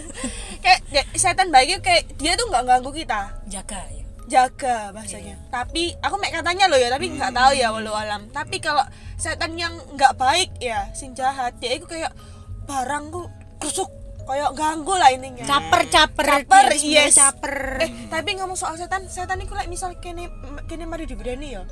[0.64, 3.32] kayak dek, setan baik itu kayak dia tuh nggak ganggu kita.
[3.48, 4.04] Jaga ya.
[4.30, 8.62] jaga bahasanya tapi aku mek katanya loh ya tapi nggak tahu ya walau alam tapi
[8.62, 8.86] kalau
[9.18, 12.14] setan yang nggak baik ya sing jahat dia itu kayak
[12.62, 13.26] barangku
[13.58, 13.90] kusuk
[14.30, 17.18] kayak ganggu lah intinya caper caper Caper, yes.
[17.18, 20.30] caper eh tapi ngomong soal setan setan itu like misal kene
[20.70, 21.66] kene mari diberani ya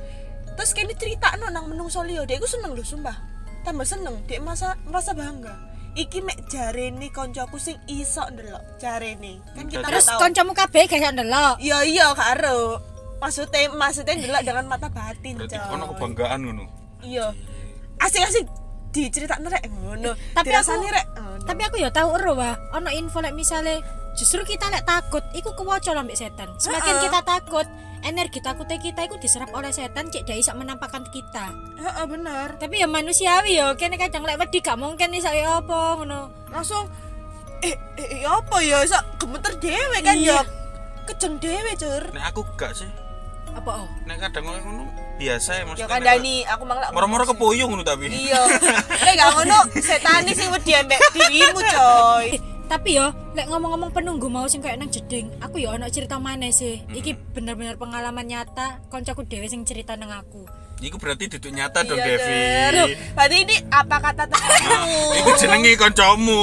[0.59, 3.15] terus kene cerita no nang menungso liyo dia seneng loh sumpah.
[3.63, 4.19] Tambah seneng.
[4.27, 5.55] Dia masa merasa bangga.
[5.95, 9.39] Iki mek jarene koncoku sing iso ndelok jarene.
[9.55, 11.63] Kan kita terus kancamu kabeh gak iso ndelok?
[11.63, 12.83] Iya iya karo
[13.23, 15.75] maksudnya maksudnya ndelok dengan mata batin berarti coy.
[15.75, 16.65] ono kebanggaan ngono?
[17.07, 17.35] Iya.
[18.03, 18.47] Asik-asik
[18.95, 20.15] diceritakno rek ngono.
[20.35, 21.47] Tapi aku- rek ngono.
[21.47, 23.83] tapi aku ya tahu ero wah ono info lek misale
[24.19, 26.51] justru kita lek takut iku kewoco lho mbek setan.
[26.59, 27.67] Semakin kita takut
[28.01, 31.51] energi takutnya kita itu diserap oleh setan cek dia iso menampakkan kita.
[31.77, 32.55] Heeh bener.
[32.57, 33.75] Tapi ya manusiawi yo.
[33.75, 36.31] Kene kadang lek wedi gak mungkin iso ya apa ngono.
[36.49, 36.87] Langsung
[37.61, 38.83] eh eh, eh apa ya?
[38.83, 40.39] Iso gemeter dhewe kan Iya.
[40.39, 40.41] ya
[41.05, 42.91] kejeng dhewe cur nek aku gak sih.
[43.51, 43.89] Apa oh?
[44.05, 44.85] Nek kadang ngono
[45.19, 48.07] biasa ya ya maksudnya kan nek- Dani aku malah moro-moro kepuyung ngono tapi.
[48.07, 48.45] Iya.
[48.87, 49.59] Nek gak ngono
[49.89, 52.27] setani sing wedi ambek dirimu coy.
[52.31, 56.21] Eh, tapi yo lek ngomong-ngomong penunggu mau sing kayak nang jeding aku yo ono cerita
[56.21, 56.85] mana sih.
[56.93, 60.45] Iki bener-bener pengalaman nyata koncoku dhewe sing cerita nang aku.
[60.79, 62.23] Iku berarti duduk nyata dong Iya, Devi.
[62.23, 62.75] Cer.
[63.19, 65.01] berarti ini apa kata temanmu?
[65.19, 66.43] Iku jenenge kancamu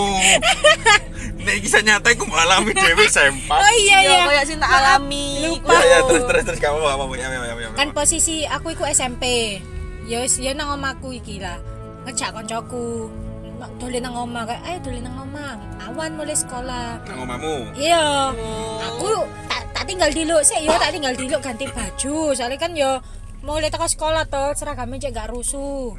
[1.46, 3.56] Nek kisah nyata iku alami dhewe sempat.
[3.56, 4.28] Oh iya iya iya.
[4.28, 5.46] kayak sing tak alami.
[5.46, 5.72] Lupa.
[5.72, 6.60] Ya ya terus terus terus.
[6.60, 7.70] Kamu apa apa ya ya ya, ya.
[7.78, 9.24] kan posisi aku iku SMP
[10.10, 11.62] ya wis ya nang omaku iki lah.
[12.04, 13.08] Ngejak koncoku.
[13.08, 13.25] Mak,
[13.80, 15.54] dolen nang omah kayak ayo dolen nang omah.
[15.90, 17.02] Awan mulai sekolah.
[17.08, 17.56] Nang omamu.
[17.78, 18.32] iya.
[18.94, 22.36] Aku tak tak tinggal diluk sih yo tak tinggal diluk ganti baju.
[22.36, 23.00] Soalnya kan yo
[23.46, 25.96] mulai teko sekolah toh seragamnya cek gak rusuh.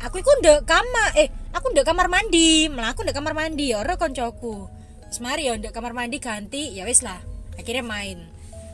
[0.00, 2.72] Aku iku ndek kamar eh aku ndek kamar mandi.
[2.72, 4.68] Malah aku ndek kamar mandi ya ora koncoku.
[5.12, 7.20] Semari yo ndek kamar mandi ganti ya wis lah.
[7.60, 8.24] Akhirnya main.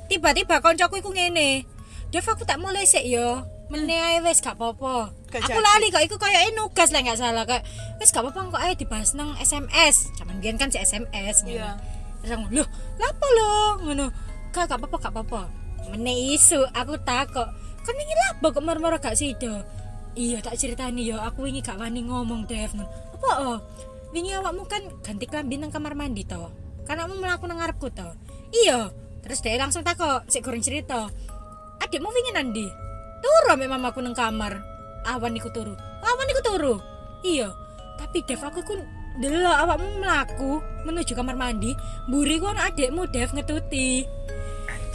[0.06, 1.66] Tiba-tiba koncoku iku ngene.
[2.14, 3.42] Dev aku tak mulai sih yo.
[3.66, 5.10] Meneh ae wis gak apa-apa.
[5.25, 7.64] Gak aku lali kok iku kayak nugas lah nggak salah kayak
[8.00, 11.56] wis gak apa-apa kok ayo dibahas nang SMS zaman biyen kan si SMS ngono.
[11.60, 11.70] Iya.
[12.26, 12.68] Terus aku, loh,
[12.98, 13.54] lapa lo?
[13.86, 14.06] Ngono.
[14.50, 15.40] Gak gak apa-apa, gak apa-apa.
[15.94, 17.46] Mene isu aku takok.
[17.86, 19.62] Kan wingi lapa kok marah-marah gak sida?
[20.18, 22.74] Iya, tak ceritani ya, aku wingi gak wani ngomong, Dev.
[23.14, 23.58] Apa oh?
[24.10, 26.50] Wingi awakmu kan ganti klambi nang kamar mandi to.
[26.82, 28.08] Kan kamu melaku nang ngarepku to.
[28.50, 28.90] Iya.
[29.22, 31.06] Terus dia langsung takok, sik goreng cerita.
[31.78, 32.66] Adikmu wingi nandi?
[33.22, 34.75] Turu ambek mamaku nang kamar.
[35.06, 35.74] Awan iku turu.
[36.02, 36.74] Awan iku turu.
[37.22, 37.54] Iya.
[37.96, 38.74] Tapi Dev aku ku
[39.16, 40.52] delok awakmu melaku
[40.84, 41.72] menuju kamar mandi,
[42.04, 44.04] mburi ku ana adikmu Dev ngetuti.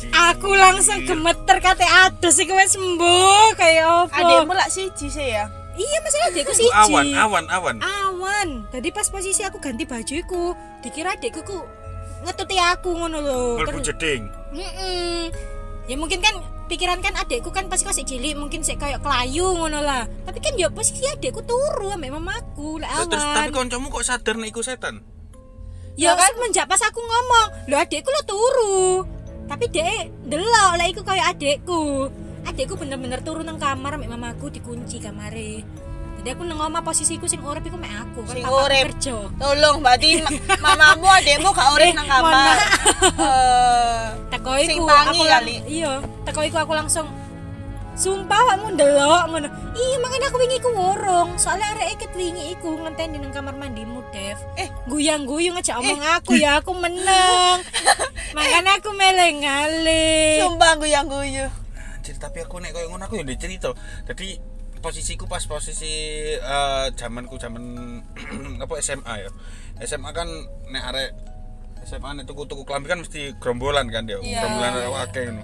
[0.01, 4.17] Aku langsung gemeter kate aduh sih wis sembuh kayak apa.
[4.17, 6.73] adekmu lak siji sih ya Iya masalah adikku Iku siji.
[6.73, 7.75] awan, awan, awan.
[7.79, 8.49] Awan.
[8.67, 11.57] Tadi pas posisi aku ganti bajuku, dikira adikku ku
[12.21, 13.41] ngetuti aku ngono lho.
[13.61, 14.21] Terus- jeding.
[14.51, 15.31] Mm-mm.
[15.85, 16.33] Ya mungkin kan
[16.71, 20.07] pikiran kan adekku kan pasti kasih cilik mungkin sih kayak kelayu ngono lah.
[20.23, 24.55] Tapi kan ya posisi adekku turu ambek mamaku Lah, Terus tapi kancamu kok sadar nek
[24.55, 25.03] iku setan?
[25.99, 28.85] ya kan semenjak pas aku ngomong lo adekku lo turu.
[29.51, 32.07] Tapi dek delok lah iku kayak adekku.
[32.47, 35.67] Adekku bener-bener turun nang kamar ambek mamaku dikunci kamare
[36.21, 38.93] jadi aku nang omah posisiku sing urip iku mek aku kan Sing urip.
[38.93, 40.21] kerja tolong berarti
[40.61, 42.57] ma- mamamu adekmu gak urip nang mohon kamar.
[43.17, 45.55] Eh, teko iku aku kali.
[45.65, 47.09] iya teko iku aku langsung
[47.91, 52.79] sumpah kamu ndelok ngono iya makanya aku wingi iku wurung soalnya arek iket wingi iku
[52.79, 54.69] ngenteni nang kamar mandimu Dev Eh.
[54.85, 57.59] guyang-guyung aja omong aku ya aku menang
[58.35, 61.49] makanya aku meleng-aleng sumpah guyu-guyu
[61.91, 63.69] Anjir, tapi aku nek koyo ngono aku ndek cerita.
[64.03, 64.33] Jadi
[64.81, 65.93] posisiku pas posisi
[66.35, 67.63] eh, zamanku zaman
[68.65, 69.29] apa SMA ya.
[69.85, 70.27] SMA kan
[70.73, 71.11] nek arek
[71.85, 74.17] SMA nek tuku-tuku klambi kan mesti gerombolan kan ya.
[74.21, 74.41] Iya.
[74.41, 75.43] Gerombolan arek akeh ngono.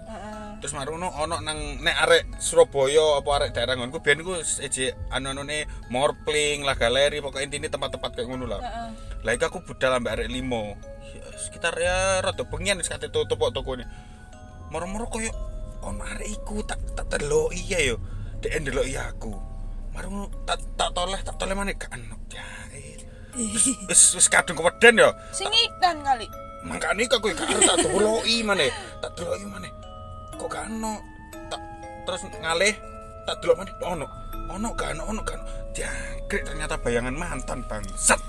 [0.58, 4.98] Terus marono ono nang nek arek Surabaya apa arek daerah ngono ku biyen ku eje
[5.14, 8.62] anu-anune Morpling lah galeri pokoknya intine tempat-tempat kayak ngono lah.
[9.22, 10.78] Lah iku aku budal ambek arek limo.
[11.14, 13.86] Ya, sekitar ya rada bengian wis kate tutup toko ini.
[14.74, 15.30] Moro-moro koyo
[15.86, 17.98] ono arek iku tak tak delok iya yo.
[18.38, 19.34] Dek ndelok iya aku.
[19.92, 20.10] Maro
[20.46, 22.16] tak tak toleh tak toleh maneh gak ono.
[22.28, 23.00] Jahil.
[23.34, 25.10] Wis- Wis kadung keweden yo.
[25.30, 26.26] sing idan kali
[26.62, 28.70] Mangkane kok kowe gak tak deloki maneh.
[29.00, 29.72] Tak deloki maneh.
[30.36, 31.02] Kok gak ono.
[31.48, 31.62] Tak
[32.04, 32.74] terus ngalih
[33.24, 34.06] tak delok maneh ono.
[34.48, 35.46] Ono gak ono ono gak ono.
[35.74, 38.22] Jangkrik ternyata bayangan mantan bangsat.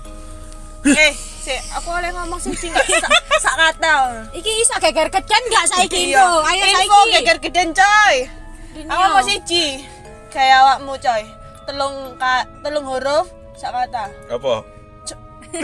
[0.79, 2.87] eh si aku oleh ngomong sing sing gak
[3.43, 8.15] sak kata iki iso geger kedan gak saiki info ayo info saiki geger geden coy
[8.87, 9.83] aku mau siji
[10.29, 11.23] kayak awakmu coy
[11.63, 14.63] telung ka, telung huruf sak kata Apa?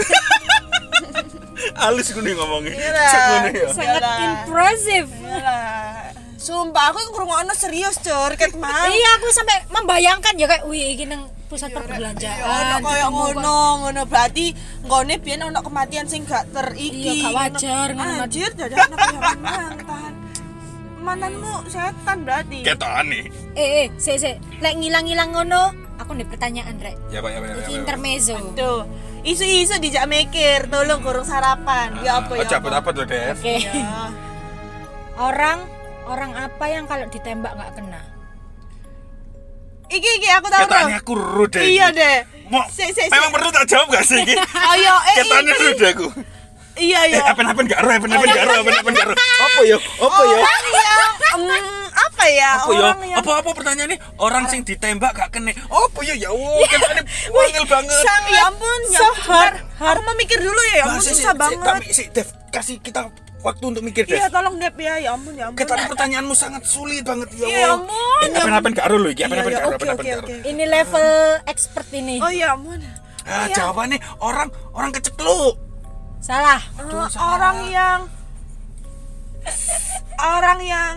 [1.76, 2.74] Halus gue nih ngomongnya.
[2.74, 3.08] Iya lah.
[3.08, 3.68] Cek ngono ya.
[3.70, 4.18] sangat Iyalah.
[4.20, 5.64] impressive Iyalah.
[6.36, 8.92] Sumpah aku ngrungokno serius cur ket mang.
[8.92, 12.92] iya aku sampai membayangkan ya kayak wih iki nang pusat Ya ono perbelanjaan kaya ketemu
[12.92, 14.46] kok- ngono, ngono berarti
[14.84, 16.92] nggone biyen ono kematian sing gak teriki.
[16.92, 18.14] Iya, gak wajar, ngono.
[18.20, 20.14] Anjir, dadakno kaya mantan.
[21.06, 22.60] Mantanmu setan berarti.
[22.62, 23.26] Ketok nih.
[23.54, 25.64] eh eh se se lek ngilang-ngilang ngono
[25.96, 28.84] aku nih pertanyaan rek Ya Pak, ya Pak, ya Pak, ya intermezzo Tuh,
[29.22, 31.96] isu-isu dijak mikir, tolong kurung sarapan.
[32.02, 32.50] Ya apa Oh, ya?
[32.50, 32.84] cabut apa?
[32.84, 33.32] apa tuh, Dev?
[33.34, 34.12] oke Ya.
[35.16, 35.60] orang
[36.04, 38.02] orang apa yang kalau ditembak nggak kena
[39.86, 40.66] Iki iki aku tahu.
[40.66, 41.00] Ketoknya Bro.
[41.00, 41.62] aku rude.
[41.62, 42.18] Iya deh.
[42.48, 44.18] Mau, Sik, sik, memang perlu tak jawab gak sih?
[44.18, 44.34] iki?
[44.74, 45.62] Ayo, eh Ketoknya iki.
[45.64, 46.08] rude aku.
[46.76, 47.22] Iya Eh, iya.
[47.24, 49.14] apa-apa gak ero, apa-apa gak ero, apa-apa gak ero.
[49.56, 49.78] Apa ya?
[49.80, 50.36] Apa ya?
[50.36, 52.50] Orang yang apa ya?
[52.56, 52.80] Apa ya?
[52.84, 53.98] Orang yang Apa-apa pertanyaannya?
[54.18, 55.56] Orang sing ditembak gak kena.
[55.66, 56.16] Apa ya?
[56.16, 58.00] Ya Allah, ketoknya wangil banget.
[58.02, 61.34] Sang ya ampun, ya So hard, Bentar, Aku mau mikir dulu ya, ya ampun susah
[61.34, 61.64] banget.
[61.64, 63.08] Tapi sih, Dev, kasih kita
[63.42, 64.18] waktu untuk mikir, Dev.
[64.18, 65.60] Iya, tolong Dep ya, ya ampun, ya ampun.
[65.60, 67.46] Ketoknya pertanyaanmu sangat sulit banget ya.
[67.46, 67.76] Iya, Allah.
[67.80, 68.20] ampun.
[68.26, 69.50] Eh, apa-apa gak ero lho iki, Iya, apa-apa
[70.04, 70.36] iya, gak oke.
[70.44, 71.08] ini level
[71.46, 72.80] expert ini Oh ya ampun.
[73.26, 73.56] Ah, Iya.
[73.58, 75.56] jawabannya orang orang kecekluk.
[76.22, 78.00] salah Eh, orang yang
[80.18, 80.94] orang yang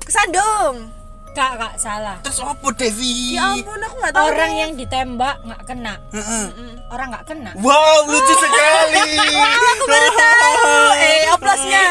[0.00, 0.92] kesandung.
[1.30, 3.38] kak kak salah Terus apa, Devi?
[3.38, 4.26] Ya ampun, aku nggak tahu.
[4.26, 4.58] orang deh.
[4.58, 6.46] yang ditembak nggak kena Heeh.
[6.90, 9.14] orang nggak kena Wow, lucu sekali.
[9.70, 10.74] aku baru tahu.
[10.98, 11.84] Eh, aplausnya.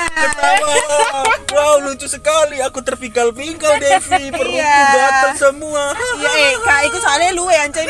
[1.47, 2.59] Wow, lucu sekali.
[2.59, 4.29] Aku terpinggal-pinggal, Devi.
[4.29, 4.75] Perutku Iya.
[4.91, 5.95] gatal semua.
[5.95, 7.87] Iya, eh, kak, iku soalnya lu yang coy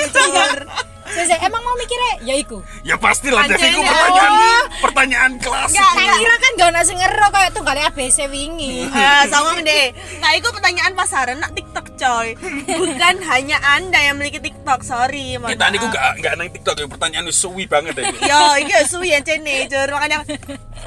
[1.08, 1.16] mikir.
[1.18, 3.64] Se- se, emang mau mikirnya ya iku Ya pastilah, Devi.
[3.66, 4.64] Itu Anjay, pertanyaan, oh.
[4.80, 5.74] pertanyaan klasik.
[5.74, 6.18] Enggak, tak enggak.
[6.18, 9.86] kira kan gak nasi ngero kayak tuh kali ABC wingi Ah, sama deh.
[10.18, 12.28] Nah, itu pertanyaan pasaran nak TikTok coy.
[12.68, 15.34] Bukan hanya Anda yang memiliki TikTok, sorry.
[15.34, 15.90] Eh, aku maaf.
[15.90, 16.86] gak, gak nang TikTok ya.
[16.86, 18.04] Pertanyaan lu suwi banget ya.
[18.30, 19.88] Yo, iki suwi yang cene, Jur.
[19.88, 20.22] Makanya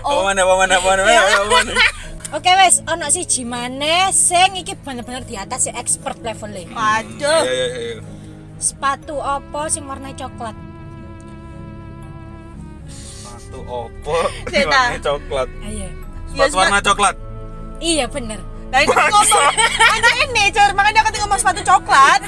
[0.00, 1.72] Oh, mana, mana, mana, mana, mana.
[2.30, 6.62] Oke wes, ono si Jimane sing iki bener-bener di atas si expert levelnya.
[6.70, 7.42] waduh.
[8.60, 8.92] Ya, ya, ya, ya.
[9.00, 10.56] Sepatu apa sing warna coklat?
[12.86, 14.16] Sepatu opo?
[14.52, 14.68] Seta.
[14.68, 15.48] Warna coklat.
[15.64, 15.88] Ayo.
[16.36, 17.16] Ya, Sepatu warna coklat.
[17.80, 18.40] Iya bener.
[18.70, 19.50] Nah, itu ngomong.
[19.96, 20.70] Ada ini, Jur.
[20.76, 22.20] Makanya aku ngomong sepatu coklat.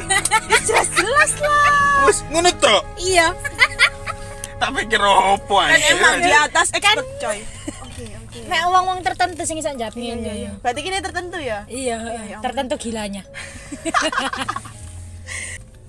[0.48, 2.08] Ya jelas-jelas lah.
[2.08, 2.82] Wes, ngono tok.
[2.98, 3.30] Iya.
[4.58, 5.90] Tak pikir opo Kan anjir.
[5.92, 7.38] emang di atas expert coy.
[7.82, 8.38] Oke, oke.
[8.46, 10.32] Nek wong-wong tertentu sing iso Iya, ngene.
[10.34, 10.50] iya.
[10.62, 11.66] Berarti kini tertentu ya?
[11.66, 11.98] Iya,
[12.30, 13.22] ya tertentu gilanya.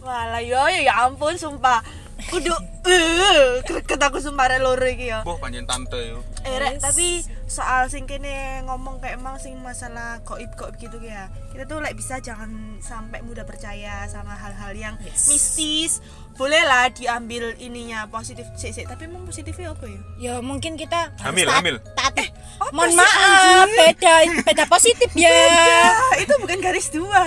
[0.03, 1.79] Walah yo yo ya ampun sumpah.
[2.23, 2.51] Kudu
[2.85, 5.23] eh greget aku sumpah rek loro iki ya.
[5.23, 6.19] Boh, panjen tante yo.
[6.41, 8.31] Eh Rek, tapi soal sing kene
[8.63, 11.27] ngomong kayak emang sing masalah goib goib gitu ya.
[11.49, 12.47] Kita tuh like bisa jangan
[12.79, 15.25] sampai mudah percaya sama hal-hal yang Yes.
[15.25, 15.91] mistis.
[16.33, 20.01] Bolehlah diambil ininya positif sik sik, tapi emang positifnya apa ya?
[20.17, 21.75] Ya mungkin kita Hamil, hamil.
[21.93, 22.29] taat- Eh,
[22.71, 24.13] Mohon sih, maaf, beda
[24.43, 25.29] beda positif ya.
[25.29, 27.23] Ah, itu bukan garis dua.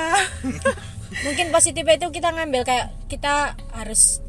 [1.18, 4.20] Mungkin positifnya itu kita ngambil kayak kita harus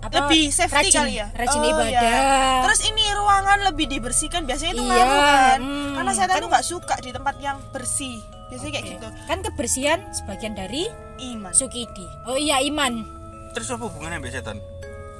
[0.00, 1.92] apa lebih safety rajin, kali ya rajin Oh, ibadah.
[1.92, 2.64] iya.
[2.64, 5.92] terus ini ruangan lebih dibersihkan biasanya itu Iya, ngaruh kan hmm.
[5.94, 8.18] karena saya tuh nggak suka di tempat yang bersih
[8.50, 10.90] biasanya kayak gitu kan kebersihan sebagian dari
[11.22, 12.08] iman sukidi.
[12.24, 13.04] Oh iya iman.
[13.52, 14.58] Terus apa hubungannya mbak setan?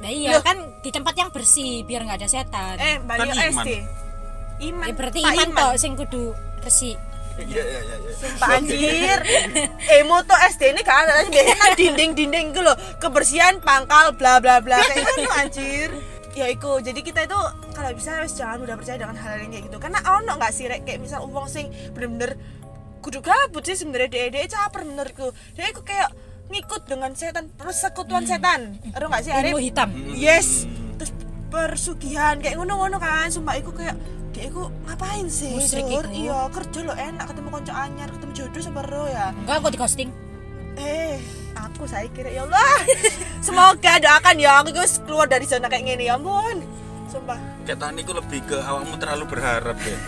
[0.00, 2.74] Nah iya kan di tempat yang bersih biar nggak ada setan.
[2.80, 3.62] eh Bali Kan iman.
[3.62, 3.70] SD
[4.66, 6.98] iman Ya berarti Pak iman toh sing kudu resik.
[7.40, 7.96] Iya, iya, iya.
[7.96, 8.12] iya.
[8.16, 9.18] Sumpah anjir.
[9.88, 11.24] Eh moto SD ini kan ada.
[11.26, 12.76] Biasanya kan dinding-dinding gitu loh.
[13.00, 14.80] Kebersihan pangkal bla bla bla.
[14.84, 15.90] Kayak gitu anjir.
[16.36, 16.78] Ya iku.
[16.78, 17.40] Jadi kita itu
[17.74, 19.78] kalau bisa wes jangan mudah percaya dengan hal-hal yang kayak gitu.
[19.80, 20.84] Karena ono gak sih Rek?
[20.84, 22.36] Kayak misal uang sing bener-bener
[23.00, 24.12] Kudu gabut sih sebenarnya.
[24.12, 26.12] Dia dia caper bener ku Dia iku kayak
[26.52, 27.48] ngikut dengan setan.
[27.56, 28.76] Persekutuan setan.
[28.92, 29.56] Aduh gak sih Arif?
[29.56, 29.88] Ilmu hitam.
[30.12, 30.68] Yes.
[31.00, 31.12] Terus
[31.48, 32.36] persugihan.
[32.38, 33.32] Kayak ngono-ngono kan.
[33.32, 33.96] Sumpah iku kayak
[34.40, 36.00] dia iku ngapain sih iku.
[36.08, 39.76] Iya kerja lo enak ketemu konco anyar ketemu jodoh sama ro ya Enggak aku di
[39.76, 40.10] ghosting.
[40.74, 41.20] eh
[41.52, 42.72] aku saya kira ya Allah
[43.44, 46.64] semoga doakan ya aku guys keluar dari zona kayak gini ya ampun
[47.06, 49.98] sumpah Kayak tadi aku lebih ke awakmu terlalu berharap ya.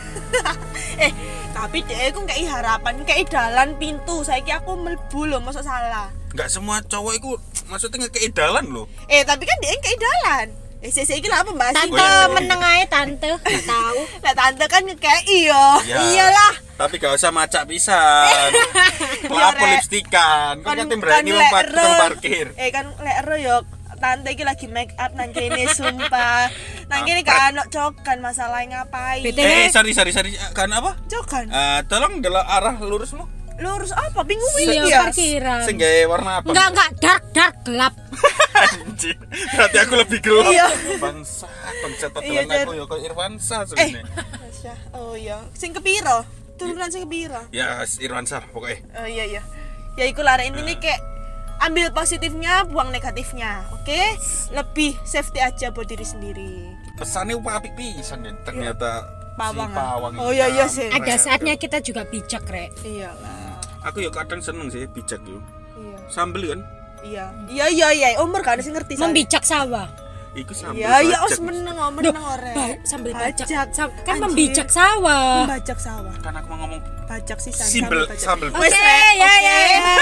[1.05, 1.12] eh
[1.53, 6.09] tapi dia aku kayak harapan kayak dalan pintu saya kira aku melbu loh masuk salah
[6.33, 7.28] Enggak semua cowok itu
[7.68, 8.87] maksudnya ngekei dalan loh.
[9.07, 10.47] eh tapi kan dia kayak dalan
[10.83, 12.26] eh saya saya kira apa mbak Tante iya.
[12.26, 14.01] meneng ae tante, nggak tahu.
[14.24, 15.99] lah tante kan kayak iyo Ya.
[16.05, 18.51] iyalah Tapi gak usah macak pisan.
[19.30, 19.70] Lapo Rek.
[19.78, 20.59] lipstikan.
[20.59, 22.47] Kok kan nanti berani lek lompat tukang parkir.
[22.57, 23.57] eh kan lek ero yo
[23.97, 26.51] tante iki lagi make up nang kene sumpah
[26.89, 29.22] nang kene kan ono cokan masalah ngapain.
[29.22, 30.35] Eh, eh, sorry, sorry, sorry.
[30.51, 30.99] Karena apa?
[31.07, 33.22] cokan Eh, tolong dalam arah lurusmu.
[33.55, 35.62] lurus apa bingung Iya ya parkiran.
[35.62, 36.51] Sing gawe warna apa?
[36.51, 37.95] Enggak enggak dark dark gelap.
[38.62, 39.16] Anjir.
[39.50, 40.48] Berarti aku lebih gelap.
[40.48, 40.66] Iya.
[40.96, 42.62] Bangsa, Iya, tetelan Jar.
[42.62, 44.02] aku ya kok Irwansa eh sebenarnya.
[44.38, 46.22] Masya, oh iya sing kepiro
[46.54, 48.78] turunan sing pira Ya Irwansar pokoknya.
[48.94, 49.42] oh iya iya
[49.92, 50.48] ya iku lah Rek.
[50.48, 51.00] intinya kayak
[51.60, 54.00] ambil positifnya buang negatifnya oke
[54.50, 59.02] lebih safety aja buat diri sendiri Pesannya apik pisan ya ternyata
[59.32, 60.76] Pawang, si pawang Oh, iya, iya kampret.
[60.76, 60.88] sih.
[60.92, 65.42] ada saatnya kita juga bijak rek iya lah Aku ya kadang seneng sih bijak yo.
[65.74, 66.60] iya Sambel kan?
[67.03, 69.86] Iya iya iya iya umur kan sih ngerti membijak sawah
[70.32, 70.80] Iku sambel.
[70.80, 71.28] iya iya bajak.
[71.28, 73.68] os meneng oh meneng ore Ba- sambil bajak, Bajak.
[73.70, 74.24] Sam- kan Anjir.
[74.24, 78.09] membijak sawah bajak sawah Kan aku mau ngomong bajak sih sambel.
[78.09, 78.16] oke
[78.57, 79.44] Wes, Rek, ya oke.
[79.44, 79.96] ya ya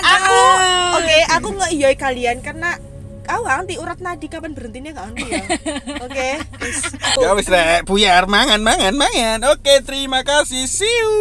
[0.00, 0.38] aku
[0.96, 2.80] oke aku ngeiyoi kalian karena
[3.24, 5.44] aku nanti urat nadi kapan berhentinya nggak anu ya
[5.98, 6.28] oke
[6.60, 6.78] wis.
[7.14, 9.38] Ya wis rek, buyar mangan mangan mangan.
[9.46, 10.64] Oke, terima kasih.
[10.64, 11.12] See you.